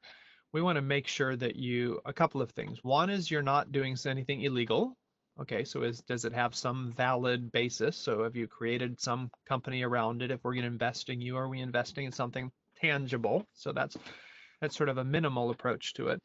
we 0.55 0.63
want 0.63 0.77
to 0.77 0.83
make 0.83 1.07
sure 1.07 1.37
that 1.37 1.57
you, 1.57 2.01
a 2.07 2.15
couple 2.15 2.41
of 2.41 2.53
things. 2.53 2.79
One 2.83 3.11
is 3.11 3.31
you're 3.31 3.43
not 3.43 3.73
doing 3.73 3.95
anything 4.07 4.41
illegal. 4.41 4.97
Okay, 5.41 5.65
so 5.65 5.83
is, 5.83 6.01
does 6.03 6.25
it 6.25 6.33
have 6.33 6.55
some 6.55 6.93
valid 6.97 7.53
basis? 7.53 7.97
So 7.97 8.25
have 8.25 8.35
you 8.35 8.49
created 8.49 9.01
some 9.01 9.31
company 9.49 9.83
around 9.83 10.21
it? 10.23 10.33
If 10.33 10.43
we're 10.43 10.55
going 10.55 10.65
to 10.65 10.73
invest 10.73 11.11
in 11.11 11.21
you, 11.21 11.37
are 11.37 11.49
we 11.49 11.61
investing 11.61 12.07
in 12.07 12.13
something 12.13 12.51
tangible? 12.81 13.47
So 13.55 13.73
that's 13.73 13.97
that's 14.61 14.77
sort 14.77 14.89
of 14.89 14.99
a 14.99 15.05
minimal 15.05 15.51
approach 15.51 15.95
to 15.95 16.09
it. 16.09 16.21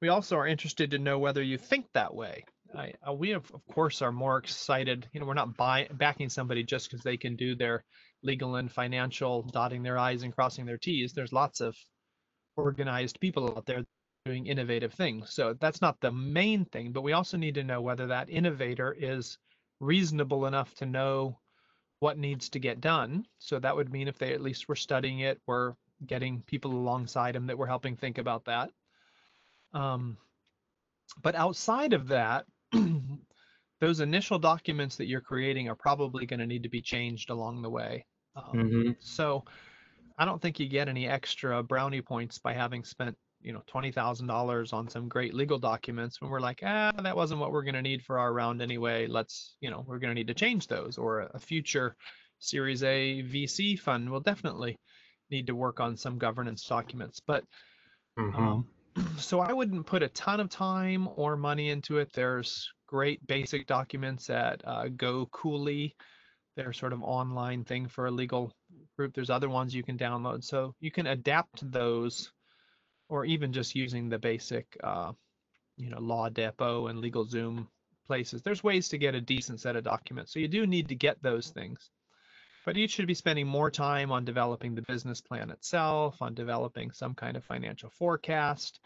We 0.00 0.08
also 0.08 0.36
are 0.36 0.46
interested 0.46 0.92
to 0.92 0.98
know 0.98 1.18
whether 1.18 1.42
you 1.42 1.58
think 1.58 1.86
that 1.94 2.14
way. 2.14 2.44
I, 2.76 2.94
uh, 3.06 3.12
we 3.12 3.32
of, 3.32 3.50
of 3.52 3.66
course 3.66 4.00
are 4.00 4.12
more 4.12 4.38
excited. 4.38 5.08
You 5.12 5.20
know, 5.20 5.26
we're 5.26 5.34
not 5.34 5.56
buy, 5.56 5.88
backing 5.92 6.28
somebody 6.28 6.62
just 6.62 6.88
because 6.88 7.02
they 7.02 7.16
can 7.16 7.36
do 7.36 7.56
their 7.56 7.84
legal 8.22 8.54
and 8.56 8.70
financial 8.70 9.42
dotting 9.42 9.82
their 9.82 9.98
i's 9.98 10.22
and 10.22 10.34
crossing 10.34 10.66
their 10.66 10.78
t's. 10.78 11.12
There's 11.12 11.32
lots 11.32 11.60
of 11.60 11.76
organized 12.56 13.18
people 13.20 13.54
out 13.56 13.66
there 13.66 13.84
doing 14.24 14.46
innovative 14.46 14.92
things. 14.92 15.32
So 15.32 15.54
that's 15.54 15.80
not 15.80 16.00
the 16.00 16.12
main 16.12 16.64
thing, 16.66 16.92
but 16.92 17.02
we 17.02 17.12
also 17.12 17.36
need 17.36 17.54
to 17.56 17.64
know 17.64 17.80
whether 17.80 18.06
that 18.06 18.30
innovator 18.30 18.96
is 18.98 19.38
reasonable 19.80 20.46
enough 20.46 20.74
to 20.74 20.86
know 20.86 21.38
what 21.98 22.18
needs 22.18 22.48
to 22.50 22.58
get 22.58 22.80
done. 22.80 23.26
So 23.38 23.58
that 23.58 23.74
would 23.74 23.92
mean 23.92 24.08
if 24.08 24.18
they 24.18 24.32
at 24.32 24.40
least 24.40 24.68
were 24.68 24.76
studying 24.76 25.20
it, 25.20 25.40
we're 25.46 25.74
getting 26.06 26.42
people 26.42 26.72
alongside 26.72 27.34
them 27.34 27.46
that 27.46 27.58
we're 27.58 27.66
helping 27.66 27.96
think 27.96 28.18
about 28.18 28.44
that. 28.44 28.70
Um, 29.72 30.18
but 31.22 31.34
outside 31.34 31.92
of 31.92 32.08
that, 32.08 32.46
those 33.80 34.00
initial 34.00 34.38
documents 34.38 34.96
that 34.96 35.06
you're 35.06 35.20
creating 35.20 35.68
are 35.68 35.74
probably 35.74 36.26
going 36.26 36.40
to 36.40 36.46
need 36.46 36.62
to 36.62 36.68
be 36.68 36.82
changed 36.82 37.30
along 37.30 37.62
the 37.62 37.70
way. 37.70 38.06
Um, 38.36 38.70
hmm 38.70 38.90
so 39.00 39.44
I 40.16 40.24
don't 40.24 40.40
think 40.40 40.60
you 40.60 40.68
get 40.68 40.88
any 40.88 41.08
extra 41.08 41.62
brownie 41.62 42.02
points 42.02 42.38
by 42.38 42.52
having 42.52 42.84
spent, 42.84 43.16
you 43.42 43.52
know, 43.52 43.62
twenty 43.66 43.92
thousand 43.92 44.26
dollars 44.26 44.72
on 44.72 44.88
some 44.88 45.08
great 45.08 45.34
legal 45.34 45.58
documents 45.58 46.20
when 46.20 46.30
we're 46.30 46.40
like, 46.40 46.60
ah, 46.64 46.92
that 47.02 47.16
wasn't 47.16 47.40
what 47.40 47.52
we're 47.52 47.62
going 47.62 47.74
to 47.74 47.82
need 47.82 48.02
for 48.02 48.18
our 48.18 48.32
round 48.32 48.62
anyway. 48.62 49.06
Let's, 49.06 49.56
you 49.60 49.70
know, 49.70 49.84
we're 49.86 49.98
going 49.98 50.10
to 50.10 50.14
need 50.14 50.28
to 50.28 50.34
change 50.34 50.66
those. 50.66 50.98
Or 50.98 51.30
a, 51.34 51.38
future 51.38 51.96
Series 52.38 52.82
A 52.82 53.22
VC 53.22 53.78
fund 53.78 54.10
will 54.10 54.20
definitely 54.20 54.78
need 55.30 55.46
to 55.46 55.54
work 55.54 55.80
on 55.80 55.96
some 55.96 56.18
governance 56.18 56.64
documents. 56.64 57.20
But 57.26 57.44
hmm 58.16 58.36
um, 58.36 58.68
so 59.18 59.40
I 59.40 59.52
wouldn't 59.52 59.86
put 59.86 60.02
a 60.02 60.08
ton 60.08 60.40
of 60.40 60.50
time 60.50 61.08
or 61.16 61.36
money 61.36 61.70
into 61.70 61.98
it. 61.98 62.12
There's 62.12 62.70
great 62.86 63.26
basic 63.26 63.66
documents 63.66 64.28
at 64.30 64.60
uh, 64.66 64.88
Go 64.88 65.26
Cooley. 65.32 65.96
They're 66.56 66.74
sort 66.74 66.92
of 66.92 67.02
online 67.02 67.64
thing 67.64 67.88
for 67.88 68.06
a 68.06 68.10
legal 68.10 68.52
group. 68.96 69.14
There's 69.14 69.30
other 69.30 69.48
ones 69.48 69.74
you 69.74 69.82
can 69.82 69.96
download, 69.96 70.44
so 70.44 70.74
you 70.80 70.90
can 70.90 71.06
adapt 71.06 71.70
those, 71.70 72.30
or 73.12 73.26
even 73.26 73.52
just 73.52 73.74
using 73.74 74.08
the 74.08 74.18
basic, 74.18 74.74
uh, 74.82 75.12
you 75.76 75.90
know, 75.90 76.00
Law 76.00 76.30
Depot 76.30 76.86
and 76.86 77.04
LegalZoom 77.04 77.66
places. 78.06 78.40
There's 78.40 78.64
ways 78.64 78.88
to 78.88 78.96
get 78.96 79.14
a 79.14 79.20
decent 79.20 79.60
set 79.60 79.76
of 79.76 79.84
documents. 79.84 80.32
So 80.32 80.38
you 80.38 80.48
do 80.48 80.66
need 80.66 80.88
to 80.88 80.94
get 80.94 81.22
those 81.22 81.50
things. 81.50 81.90
But 82.64 82.76
you 82.76 82.88
should 82.88 83.06
be 83.06 83.12
spending 83.12 83.46
more 83.46 83.70
time 83.70 84.10
on 84.10 84.24
developing 84.24 84.74
the 84.74 84.80
business 84.80 85.20
plan 85.20 85.50
itself, 85.50 86.22
on 86.22 86.32
developing 86.32 86.90
some 86.90 87.14
kind 87.14 87.36
of 87.36 87.44
financial 87.44 87.90
forecast. 87.90 88.80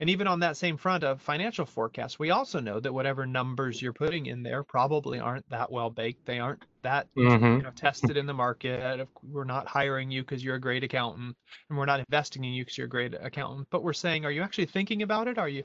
And 0.00 0.10
even 0.10 0.26
on 0.26 0.40
that 0.40 0.56
same 0.58 0.76
front 0.76 1.04
of 1.04 1.22
financial 1.22 1.64
forecast, 1.64 2.18
we 2.18 2.30
also 2.30 2.60
know 2.60 2.80
that 2.80 2.92
whatever 2.92 3.26
numbers 3.26 3.80
you're 3.80 3.94
putting 3.94 4.26
in 4.26 4.42
there 4.42 4.62
probably 4.62 5.18
aren't 5.18 5.48
that 5.48 5.72
well 5.72 5.88
baked. 5.90 6.26
They 6.26 6.38
aren't 6.38 6.64
that 6.82 7.08
hmm 7.16 7.58
you 7.58 7.62
know 7.62 7.70
tested 7.70 8.16
in 8.16 8.26
the 8.26 8.34
market. 8.34 9.08
We're 9.22 9.44
not 9.44 9.66
hiring 9.66 10.10
you 10.10 10.22
because 10.22 10.44
you're 10.44 10.56
a 10.56 10.60
great 10.60 10.84
accountant, 10.84 11.34
and 11.70 11.78
we're 11.78 11.86
not 11.86 12.00
investing 12.00 12.44
in 12.44 12.52
you 12.52 12.64
because 12.64 12.76
you're 12.76 12.86
a 12.86 12.90
great 12.90 13.14
accountant. 13.14 13.68
But 13.70 13.82
we're 13.82 13.94
saying, 13.94 14.24
are 14.26 14.30
you 14.30 14.42
actually 14.42 14.66
thinking 14.66 15.02
about 15.02 15.28
it? 15.28 15.38
Are 15.38 15.48
you 15.48 15.64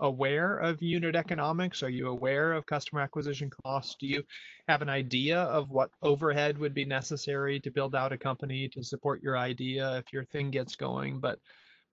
aware 0.00 0.58
of 0.58 0.82
unit 0.82 1.16
economics? 1.16 1.82
Are 1.82 1.90
you 1.90 2.08
aware 2.08 2.52
of 2.52 2.66
customer 2.66 3.00
acquisition 3.00 3.50
costs? 3.64 3.96
Do 3.98 4.06
you 4.06 4.22
have 4.68 4.82
an 4.82 4.88
idea 4.88 5.38
of 5.42 5.70
what 5.70 5.90
overhead 6.02 6.58
would 6.58 6.74
be 6.74 6.84
necessary 6.84 7.60
to 7.60 7.70
build 7.70 7.94
out 7.94 8.12
a 8.12 8.18
company 8.18 8.68
to 8.72 8.82
support 8.84 9.22
your 9.22 9.36
idea 9.38 9.96
if 9.98 10.12
your 10.12 10.24
thing 10.26 10.50
gets 10.50 10.76
going? 10.76 11.20
But 11.20 11.38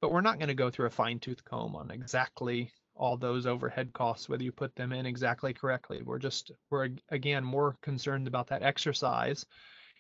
but 0.02 0.12
we're 0.12 0.22
not 0.22 0.40
going 0.40 0.50
to 0.50 0.56
go 0.56 0.70
through 0.70 0.88
a 0.88 0.92
fine 0.92 1.20
tooth 1.20 1.46
comb 1.46 1.76
on 1.76 1.92
exactly 1.92 2.72
all 2.96 3.18
those 3.18 3.46
overhead 3.46 3.94
costs, 3.94 4.28
whether 4.28 4.44
you 4.44 4.52
put 4.52 4.76
them 4.76 4.92
in 4.92 5.06
exactly 5.06 5.54
correctly. 5.54 6.02
We're 6.04 6.20
just, 6.20 6.52
we're 6.70 6.90
again 7.10 7.44
more 7.44 7.78
concerned 7.82 8.28
about 8.28 8.48
that 8.48 8.64
exercise 8.64 9.46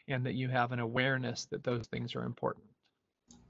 and 0.07 0.25
that 0.25 0.33
you 0.33 0.49
have 0.49 0.71
an 0.71 0.79
awareness 0.79 1.45
that 1.51 1.63
those 1.63 1.87
things 1.87 2.15
are 2.15 2.23
important. 2.23 2.65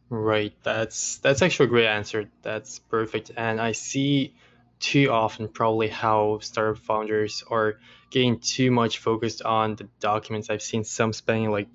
Right. 0.09 0.53
That's 0.63 1.17
that's 1.19 1.41
actually 1.41 1.67
a 1.67 1.69
great 1.69 1.87
answer. 1.87 2.29
That's 2.41 2.79
perfect. 2.79 3.31
And 3.37 3.61
I 3.61 3.71
see 3.71 4.33
too 4.79 5.09
often 5.09 5.47
probably 5.47 5.87
how 5.87 6.39
startup 6.39 6.83
founders 6.83 7.43
are 7.49 7.79
getting 8.09 8.39
too 8.39 8.71
much 8.71 8.97
focused 8.97 9.41
on 9.41 9.75
the 9.75 9.87
documents. 10.01 10.49
I've 10.49 10.61
seen 10.61 10.83
some 10.83 11.13
spending 11.13 11.49
like 11.49 11.69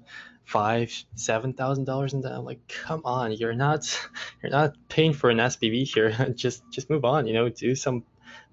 five, 0.47 0.93
seven 1.17 1.53
thousand 1.53 1.85
dollars 1.85 2.15
in 2.15 2.23
that. 2.23 2.33
I'm 2.33 2.45
like, 2.45 2.67
come 2.69 3.03
on, 3.05 3.33
you're 3.33 3.55
not 3.55 3.83
you're 4.43 4.53
not 4.53 4.77
paying 4.89 5.13
for 5.13 5.29
an 5.31 5.39
SPV 5.39 5.93
here. 5.93 6.33
just 6.35 6.63
just 6.71 6.89
move 6.89 7.05
on, 7.05 7.27
you 7.27 7.35
know, 7.35 7.49
do 7.51 7.75
some 7.75 8.05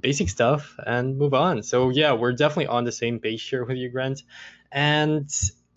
basic 0.01 0.29
stuff 0.29 0.75
and 0.85 1.17
move 1.17 1.33
on. 1.33 1.63
So 1.63 1.89
yeah, 1.89 2.13
we're 2.13 2.33
definitely 2.33 2.67
on 2.67 2.83
the 2.83 2.91
same 2.91 3.19
page 3.19 3.47
here 3.47 3.63
with 3.63 3.77
you, 3.77 3.89
Grant. 3.89 4.23
And 4.71 5.29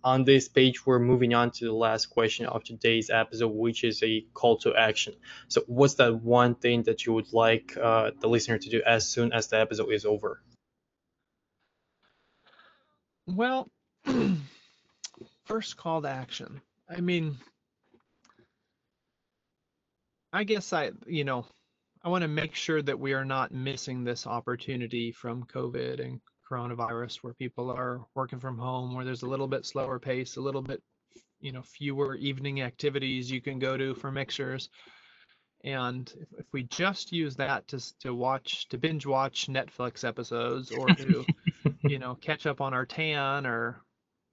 on 0.02 0.24
this 0.24 0.48
page, 0.48 0.86
we're 0.86 1.00
moving 1.00 1.34
on 1.34 1.50
to 1.50 1.64
the 1.64 1.72
last 1.72 2.06
question 2.06 2.46
of 2.46 2.64
today's 2.64 3.10
episode, 3.10 3.48
which 3.48 3.84
is 3.84 4.02
a 4.02 4.24
call 4.34 4.56
to 4.58 4.74
action. 4.74 5.14
So, 5.48 5.62
what's 5.66 5.94
that 5.94 6.22
one 6.22 6.54
thing 6.54 6.84
that 6.84 7.04
you 7.04 7.12
would 7.12 7.32
like 7.32 7.76
uh, 7.76 8.12
the 8.20 8.28
listener 8.28 8.58
to 8.58 8.70
do 8.70 8.82
as 8.86 9.08
soon 9.08 9.32
as 9.32 9.48
the 9.48 9.60
episode 9.60 9.92
is 9.92 10.04
over? 10.06 10.40
Well, 13.26 13.68
first 15.46 15.76
call 15.76 16.02
to 16.02 16.08
action. 16.08 16.60
I 16.88 17.00
mean, 17.00 17.36
I 20.32 20.44
guess 20.44 20.72
I, 20.72 20.90
you 21.06 21.24
know, 21.24 21.46
I 22.04 22.08
want 22.08 22.22
to 22.22 22.28
make 22.28 22.54
sure 22.54 22.82
that 22.82 23.00
we 23.00 23.14
are 23.14 23.24
not 23.24 23.52
missing 23.52 24.04
this 24.04 24.26
opportunity 24.26 25.10
from 25.12 25.44
COVID 25.44 26.04
and 26.04 26.20
coronavirus 26.48 27.16
where 27.16 27.34
people 27.34 27.70
are 27.70 28.06
working 28.14 28.38
from 28.38 28.58
home 28.58 28.94
where 28.94 29.04
there's 29.04 29.22
a 29.22 29.28
little 29.28 29.48
bit 29.48 29.66
slower 29.66 29.98
pace 29.98 30.36
a 30.36 30.40
little 30.40 30.62
bit 30.62 30.80
you 31.40 31.52
know 31.52 31.62
fewer 31.62 32.14
evening 32.14 32.62
activities 32.62 33.30
you 33.30 33.40
can 33.40 33.58
go 33.58 33.76
to 33.76 33.94
for 33.94 34.12
mixers 34.12 34.68
and 35.64 36.14
if, 36.20 36.40
if 36.40 36.46
we 36.52 36.62
just 36.64 37.12
use 37.12 37.34
that 37.36 37.66
to 37.66 37.80
to 37.98 38.14
watch 38.14 38.68
to 38.68 38.78
binge 38.78 39.06
watch 39.06 39.48
netflix 39.48 40.04
episodes 40.04 40.70
or 40.70 40.86
to 40.86 41.24
you 41.82 41.98
know 41.98 42.14
catch 42.14 42.46
up 42.46 42.60
on 42.60 42.72
our 42.72 42.86
tan 42.86 43.44
or 43.44 43.82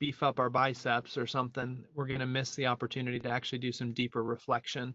beef 0.04 0.22
up 0.22 0.38
our 0.38 0.50
biceps 0.50 1.18
or 1.18 1.26
something 1.26 1.82
we're 1.96 2.08
going 2.08 2.20
to 2.20 2.26
miss 2.26 2.56
the 2.56 2.68
opportunity 2.68 3.22
to 3.22 3.30
actually 3.30 3.60
do 3.60 3.72
some 3.72 3.94
deeper 3.94 4.22
reflection 4.22 4.94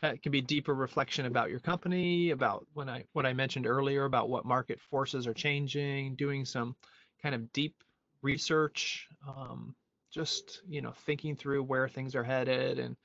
that 0.00 0.22
can 0.22 0.30
be 0.30 0.40
deeper 0.40 0.74
reflection 0.74 1.26
about 1.26 1.50
your 1.50 1.58
company, 1.58 2.30
about 2.30 2.64
when 2.72 2.88
I 2.88 3.04
what 3.14 3.26
I 3.26 3.32
mentioned 3.32 3.66
earlier 3.66 4.04
about 4.04 4.28
what 4.28 4.44
market 4.44 4.80
forces 4.80 5.26
are 5.26 5.34
changing, 5.34 6.14
doing 6.14 6.44
some 6.44 6.76
kind 7.20 7.34
of 7.34 7.52
deep 7.52 7.74
research, 8.22 9.08
um, 9.26 9.74
just 10.12 10.62
you 10.68 10.82
know 10.82 10.92
thinking 11.04 11.34
through 11.34 11.64
where 11.64 11.88
things 11.88 12.14
are 12.14 12.22
headed 12.22 12.78
and 12.78 12.96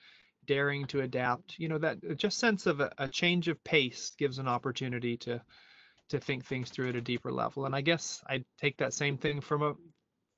daring 0.46 0.86
to 0.86 1.02
adapt. 1.02 1.58
You 1.58 1.68
know 1.68 1.80
that 1.80 1.98
just 2.16 2.38
sense 2.38 2.68
of 2.68 2.80
a, 2.80 2.92
a 3.00 3.08
change 3.08 3.48
of 3.48 3.64
pace 3.64 4.12
gives 4.20 4.38
an 4.38 4.48
opportunity 4.48 5.18
to 5.18 5.42
to 6.10 6.20
think 6.20 6.46
things 6.46 6.70
through 6.70 6.90
at 6.90 6.96
a 6.96 7.02
deeper 7.02 7.32
level. 7.32 7.66
And 7.66 7.76
I 7.76 7.82
guess 7.82 8.22
I 8.30 8.44
take 8.62 8.78
that 8.78 8.94
same 8.94 9.18
thing 9.18 9.42
from 9.42 9.64
a 9.64 9.74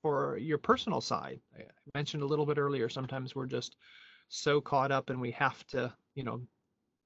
for 0.06 0.38
your 0.38 0.60
personal 0.60 1.02
side. 1.02 1.40
I 1.58 1.64
mentioned 1.96 2.22
a 2.22 2.28
little 2.28 2.46
bit 2.46 2.60
earlier. 2.60 2.88
Sometimes 2.88 3.34
we're 3.34 3.48
just 3.48 3.76
so 4.28 4.62
caught 4.62 4.92
up 4.92 5.10
and 5.10 5.20
we 5.20 5.32
have 5.32 5.66
to 5.66 5.92
you 6.14 6.24
know 6.24 6.42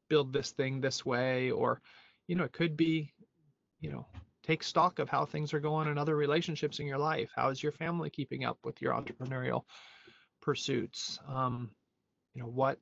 build 0.09 0.33
this 0.33 0.51
thing 0.51 0.81
this 0.81 1.05
way 1.05 1.49
or 1.49 1.81
you 2.27 2.35
know 2.35 2.43
it 2.43 2.51
could 2.51 2.75
be 2.75 3.13
you 3.79 3.89
know 3.89 4.05
take 4.43 4.63
stock 4.63 4.99
of 4.99 5.07
how 5.07 5.23
things 5.23 5.53
are 5.53 5.61
going 5.61 5.87
in 5.87 5.97
other 5.97 6.17
relationships 6.17 6.79
in 6.79 6.85
your 6.85 6.97
life 6.97 7.29
how 7.33 7.47
is 7.49 7.63
your 7.63 7.71
family 7.71 8.09
keeping 8.09 8.43
up 8.43 8.57
with 8.65 8.81
your 8.81 8.93
entrepreneurial 8.93 9.63
pursuits 10.41 11.19
um, 11.27 11.69
you 12.33 12.41
know 12.41 12.49
what 12.49 12.79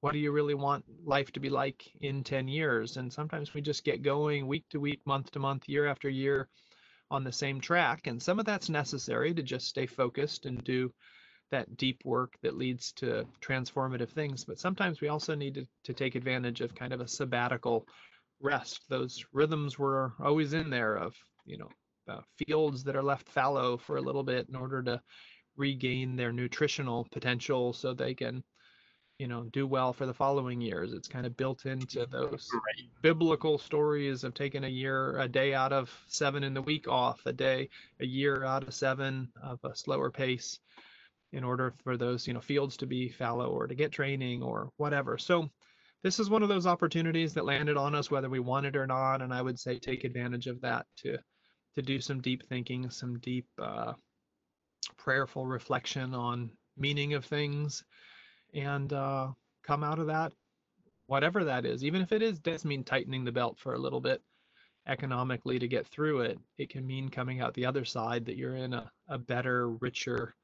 what 0.00 0.12
do 0.12 0.18
you 0.18 0.32
really 0.32 0.54
want 0.54 0.84
life 1.04 1.32
to 1.32 1.40
be 1.40 1.50
like 1.50 1.84
in 2.00 2.22
10 2.22 2.48
years 2.48 2.96
and 2.96 3.12
sometimes 3.12 3.52
we 3.52 3.60
just 3.60 3.84
get 3.84 4.02
going 4.02 4.46
week 4.46 4.64
to 4.70 4.80
week 4.80 5.00
month 5.06 5.30
to 5.30 5.38
month 5.38 5.68
year 5.68 5.86
after 5.86 6.08
year 6.08 6.48
on 7.10 7.24
the 7.24 7.32
same 7.32 7.60
track 7.60 8.06
and 8.06 8.22
some 8.22 8.38
of 8.38 8.46
that's 8.46 8.68
necessary 8.68 9.32
to 9.32 9.42
just 9.42 9.66
stay 9.66 9.86
focused 9.86 10.46
and 10.46 10.62
do 10.64 10.92
that 11.50 11.76
deep 11.76 12.02
work 12.04 12.34
that 12.42 12.58
leads 12.58 12.92
to 12.92 13.24
transformative 13.40 14.10
things. 14.10 14.44
But 14.44 14.58
sometimes 14.58 15.00
we 15.00 15.08
also 15.08 15.34
need 15.34 15.54
to, 15.54 15.66
to 15.84 15.94
take 15.94 16.14
advantage 16.14 16.60
of 16.60 16.74
kind 16.74 16.92
of 16.92 17.00
a 17.00 17.08
sabbatical 17.08 17.86
rest. 18.40 18.82
Those 18.88 19.24
rhythms 19.32 19.78
were 19.78 20.12
always 20.20 20.52
in 20.52 20.70
there 20.70 20.96
of, 20.96 21.14
you 21.46 21.58
know, 21.58 21.70
uh, 22.08 22.20
fields 22.36 22.84
that 22.84 22.96
are 22.96 23.02
left 23.02 23.28
fallow 23.28 23.76
for 23.76 23.96
a 23.96 24.02
little 24.02 24.22
bit 24.22 24.48
in 24.48 24.56
order 24.56 24.82
to 24.82 25.00
regain 25.56 26.16
their 26.16 26.32
nutritional 26.32 27.06
potential 27.10 27.72
so 27.72 27.92
they 27.92 28.14
can 28.14 28.42
you 29.18 29.26
know 29.26 29.44
do 29.52 29.66
well 29.66 29.92
for 29.92 30.06
the 30.06 30.14
following 30.14 30.60
years 30.60 30.92
it's 30.92 31.08
kind 31.08 31.26
of 31.26 31.36
built 31.36 31.66
into 31.66 32.06
those 32.06 32.48
right. 32.54 32.88
biblical 33.02 33.58
stories 33.58 34.22
of 34.22 34.32
taking 34.32 34.64
a 34.64 34.68
year 34.68 35.18
a 35.18 35.28
day 35.28 35.54
out 35.54 35.72
of 35.72 35.90
seven 36.06 36.44
in 36.44 36.54
the 36.54 36.62
week 36.62 36.86
off 36.86 37.20
a 37.26 37.32
day 37.32 37.68
a 38.00 38.06
year 38.06 38.44
out 38.44 38.62
of 38.62 38.72
seven 38.72 39.28
of 39.42 39.58
a 39.64 39.74
slower 39.74 40.10
pace 40.10 40.60
in 41.32 41.44
order 41.44 41.74
for 41.84 41.96
those 41.96 42.26
you 42.26 42.34
know 42.34 42.40
fields 42.40 42.76
to 42.76 42.86
be 42.86 43.08
fallow 43.08 43.50
or 43.50 43.66
to 43.66 43.74
get 43.74 43.92
training 43.92 44.42
or 44.42 44.70
whatever. 44.76 45.18
So 45.18 45.50
this 46.02 46.20
is 46.20 46.30
one 46.30 46.42
of 46.42 46.48
those 46.48 46.66
opportunities 46.66 47.34
that 47.34 47.44
landed 47.44 47.76
on 47.76 47.94
us 47.94 48.10
whether 48.10 48.30
we 48.30 48.40
want 48.40 48.66
it 48.66 48.76
or 48.76 48.86
not, 48.86 49.20
and 49.20 49.32
I 49.32 49.42
would 49.42 49.58
say 49.58 49.78
take 49.78 50.04
advantage 50.04 50.46
of 50.46 50.60
that 50.62 50.86
to 50.98 51.18
to 51.74 51.82
do 51.82 52.00
some 52.00 52.20
deep 52.20 52.48
thinking, 52.48 52.90
some 52.90 53.18
deep 53.18 53.46
uh, 53.60 53.92
prayerful 54.96 55.46
reflection 55.46 56.14
on 56.14 56.50
meaning 56.76 57.14
of 57.14 57.24
things, 57.24 57.84
and 58.54 58.92
uh, 58.92 59.28
come 59.62 59.84
out 59.84 59.98
of 59.98 60.06
that 60.06 60.32
whatever 61.08 61.44
that 61.44 61.64
is, 61.64 61.82
even 61.82 62.02
if 62.02 62.12
it 62.12 62.22
is 62.22 62.38
does 62.38 62.64
mean 62.64 62.84
tightening 62.84 63.24
the 63.24 63.32
belt 63.32 63.58
for 63.58 63.74
a 63.74 63.78
little 63.78 64.00
bit 64.00 64.22
economically 64.86 65.58
to 65.58 65.66
get 65.66 65.86
through 65.86 66.20
it, 66.20 66.38
it 66.58 66.68
can 66.68 66.86
mean 66.86 67.08
coming 67.08 67.40
out 67.40 67.54
the 67.54 67.66
other 67.66 67.84
side 67.84 68.26
that 68.26 68.36
you're 68.36 68.56
in 68.56 68.74
a, 68.74 68.90
a 69.08 69.18
better, 69.18 69.70
richer, 69.70 70.34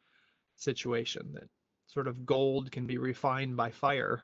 situation 0.56 1.32
that 1.34 1.48
sort 1.86 2.08
of 2.08 2.24
gold 2.24 2.70
can 2.70 2.86
be 2.86 2.96
refined 2.96 3.56
by 3.56 3.70
fire. 3.70 4.22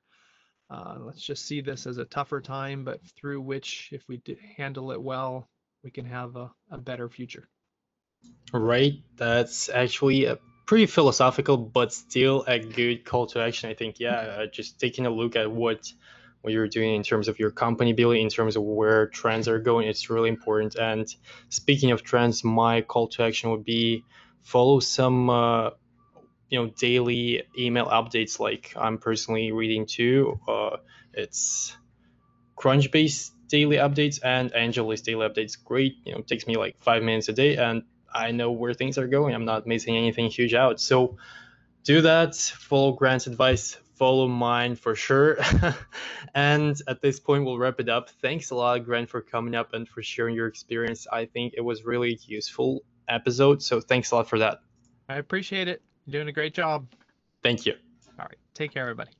Uh, 0.70 0.96
let's 1.00 1.22
just 1.22 1.44
see 1.44 1.60
this 1.60 1.86
as 1.86 1.98
a 1.98 2.04
tougher 2.04 2.40
time, 2.40 2.84
but 2.84 3.00
through 3.16 3.40
which, 3.40 3.88
if 3.92 4.02
we 4.08 4.20
handle 4.56 4.92
it 4.92 5.02
well, 5.02 5.48
we 5.82 5.90
can 5.90 6.04
have 6.04 6.36
a, 6.36 6.50
a 6.70 6.78
better 6.78 7.08
future. 7.08 7.48
Right. 8.52 8.94
That's 9.16 9.68
actually 9.68 10.26
a 10.26 10.38
pretty 10.70 10.86
philosophical, 10.86 11.56
but 11.56 11.92
still 11.92 12.44
a 12.46 12.56
good 12.56 13.04
call 13.04 13.26
to 13.26 13.40
action. 13.40 13.68
I 13.68 13.74
think, 13.74 13.98
yeah, 13.98 14.12
uh, 14.12 14.46
just 14.46 14.78
taking 14.78 15.04
a 15.04 15.10
look 15.10 15.34
at 15.34 15.50
what 15.50 15.92
what 16.42 16.52
you're 16.52 16.68
doing 16.68 16.94
in 16.94 17.02
terms 17.02 17.26
of 17.26 17.40
your 17.40 17.50
company 17.50 17.92
building, 17.92 18.22
in 18.22 18.28
terms 18.28 18.54
of 18.54 18.62
where 18.62 19.08
trends 19.08 19.48
are 19.48 19.58
going, 19.58 19.88
it's 19.88 20.08
really 20.08 20.28
important. 20.28 20.76
And 20.76 21.12
speaking 21.48 21.90
of 21.90 22.04
trends, 22.04 22.44
my 22.44 22.82
call 22.82 23.08
to 23.08 23.24
action 23.24 23.50
would 23.50 23.64
be 23.64 24.04
follow 24.42 24.78
some 24.78 25.28
uh, 25.28 25.70
you 26.50 26.62
know 26.62 26.70
daily 26.78 27.42
email 27.58 27.86
updates 27.86 28.40
like 28.40 28.72
i'm 28.76 28.98
personally 28.98 29.52
reading 29.52 29.86
too 29.86 30.40
uh, 30.48 30.76
it's 31.14 31.76
crunchbase 32.56 33.30
daily 33.48 33.76
updates 33.76 34.18
and 34.24 34.52
AngelList 34.52 35.04
daily 35.04 35.28
updates 35.28 35.56
great 35.64 35.94
you 36.04 36.12
know 36.12 36.22
takes 36.22 36.46
me 36.48 36.56
like 36.56 36.74
five 36.80 37.02
minutes 37.04 37.28
a 37.28 37.32
day 37.32 37.56
and 37.56 37.82
i 38.12 38.30
know 38.30 38.52
where 38.52 38.74
things 38.74 38.98
are 38.98 39.06
going. 39.06 39.34
I'm 39.34 39.44
not 39.44 39.66
missing 39.66 39.96
anything 39.96 40.30
huge 40.30 40.54
out. 40.54 40.80
So 40.80 41.16
do 41.84 42.02
that. 42.02 42.36
Follow 42.36 42.92
grant's 42.92 43.26
advice. 43.26 43.76
Follow 43.94 44.28
mine 44.28 44.76
for 44.76 44.94
sure. 44.94 45.38
And 46.34 46.76
at 46.86 47.02
this 47.02 47.18
point 47.18 47.44
we'll 47.44 47.58
wrap 47.58 47.80
it 47.80 47.88
up. 47.88 48.10
Thanks 48.22 48.50
a 48.50 48.54
lot 48.54 48.84
grant 48.84 49.08
for 49.08 49.20
coming 49.20 49.54
up 49.54 49.72
and 49.72 49.88
for 49.88 50.02
sharing 50.02 50.34
your 50.34 50.46
experience. 50.46 51.06
I 51.10 51.24
think 51.26 51.54
it 51.56 51.62
was 51.62 51.84
really 51.84 52.18
useful 52.24 52.82
episode. 53.08 53.62
So 53.62 53.80
thanks 53.80 54.10
a 54.12 54.16
lot 54.16 54.28
for 54.28 54.38
that. 54.38 54.58
I 55.08 55.16
appreciate 55.16 55.68
it. 55.68 55.82
You're 56.06 56.20
doing 56.20 56.28
a 56.28 56.32
great 56.32 56.54
job. 56.54 56.86
Thank 57.42 57.66
you. 57.66 57.74
All 58.18 58.26
right. 58.26 58.38
Take 58.54 58.72
care, 58.72 58.82
everybody. 58.82 59.10